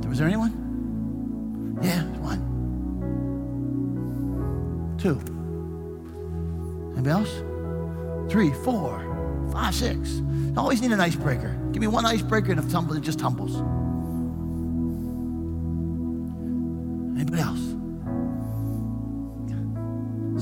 [0.08, 1.80] Was there anyone?
[1.82, 2.38] Yeah, one.
[5.00, 5.20] Two.
[6.94, 8.32] Anybody else?
[8.32, 10.22] Three, four, five, six.
[10.56, 11.60] I always need an icebreaker.
[11.72, 13.56] Give me one icebreaker and if it just tumbles.
[17.20, 17.74] Anybody else?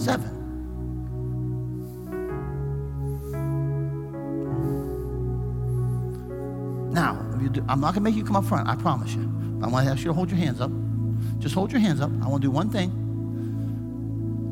[0.03, 0.30] Seven.
[7.71, 9.21] I'm not going to make you come up front, I promise you.
[9.63, 10.71] I want to ask you to hold your hands up.
[11.39, 12.11] Just hold your hands up.
[12.21, 12.91] I want to do one thing.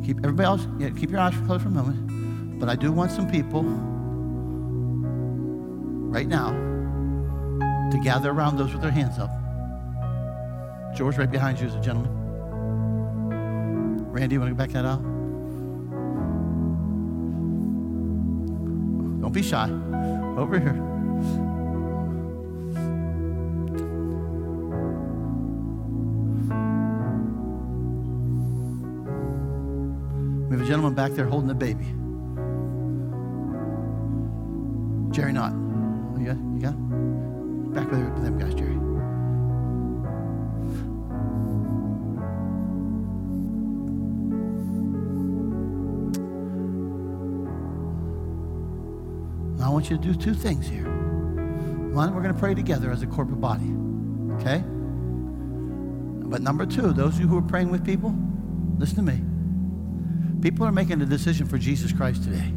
[0.05, 2.61] Keep everybody else, yeah, keep your eyes closed for a moment.
[2.61, 3.63] But I do want some people
[6.13, 6.51] right now
[7.91, 9.31] to gather around those with their hands up.
[10.95, 12.15] George, right behind you is a gentleman.
[14.13, 15.01] Randy, you want to back that out?
[19.21, 19.69] Don't be shy.
[20.37, 20.88] Over here.
[30.99, 31.85] Back there holding the baby.
[35.15, 35.53] Jerry Knott.
[35.53, 36.35] Oh, you got?
[36.35, 36.75] You got?
[37.73, 38.75] Back with them guys, Jerry.
[49.63, 50.83] I want you to do two things here.
[51.93, 53.71] One, we're going to pray together as a corporate body,
[54.33, 54.61] okay?
[56.27, 58.13] But number two, those of you who are praying with people,
[58.77, 59.28] listen to me.
[60.41, 62.51] People are making a decision for Jesus Christ today.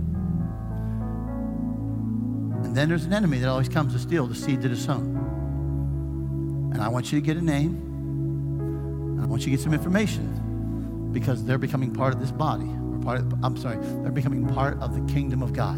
[2.62, 6.70] And then there's an enemy that always comes to steal the seed that is sown.
[6.72, 9.20] And I want you to get a name.
[9.20, 12.70] I want you to get some information because they're becoming part of this body.
[12.92, 15.76] Or part of, I'm sorry, they're becoming part of the kingdom of God.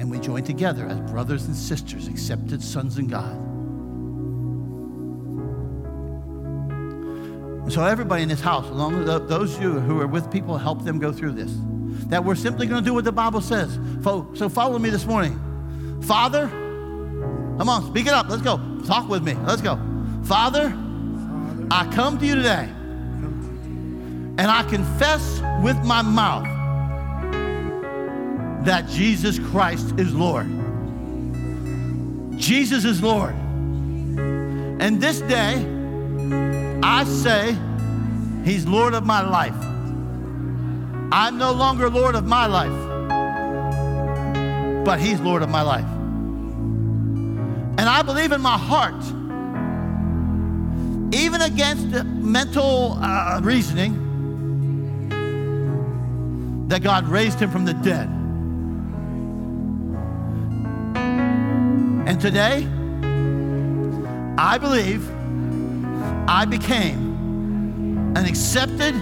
[0.00, 3.47] And we join together as brothers and sisters, accepted sons in God.
[7.68, 10.56] And so, everybody in this house, along with those of you who are with people,
[10.56, 11.54] help them go through this.
[12.08, 13.78] That we're simply going to do what the Bible says.
[14.02, 15.38] So, follow me this morning.
[16.00, 18.30] Father, come on, speak it up.
[18.30, 18.56] Let's go.
[18.86, 19.34] Talk with me.
[19.44, 19.78] Let's go.
[20.24, 20.74] Father,
[21.70, 22.70] I come to you today
[24.38, 26.44] and I confess with my mouth
[28.64, 30.46] that Jesus Christ is Lord.
[32.40, 33.34] Jesus is Lord.
[34.80, 35.77] And this day,
[36.82, 37.56] I say,
[38.44, 39.54] He's Lord of my life.
[41.10, 42.70] I'm no longer Lord of my life,
[44.84, 45.86] but He's Lord of my life.
[47.78, 49.02] And I believe in my heart,
[51.14, 54.04] even against mental uh, reasoning,
[56.68, 58.08] that God raised Him from the dead.
[62.06, 62.66] And today,
[64.38, 65.08] I believe
[66.30, 68.94] I became an accepted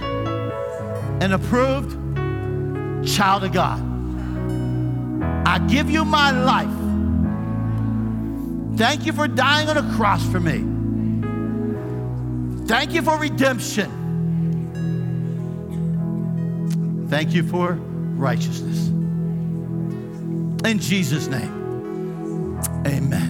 [1.21, 1.91] and approved
[3.05, 3.81] child of God.
[5.45, 6.69] I give you my life.
[8.77, 10.63] Thank you for dying on a cross for me.
[12.65, 13.91] Thank you for redemption.
[17.09, 18.87] Thank you for righteousness.
[20.65, 23.26] In Jesus' name, amen.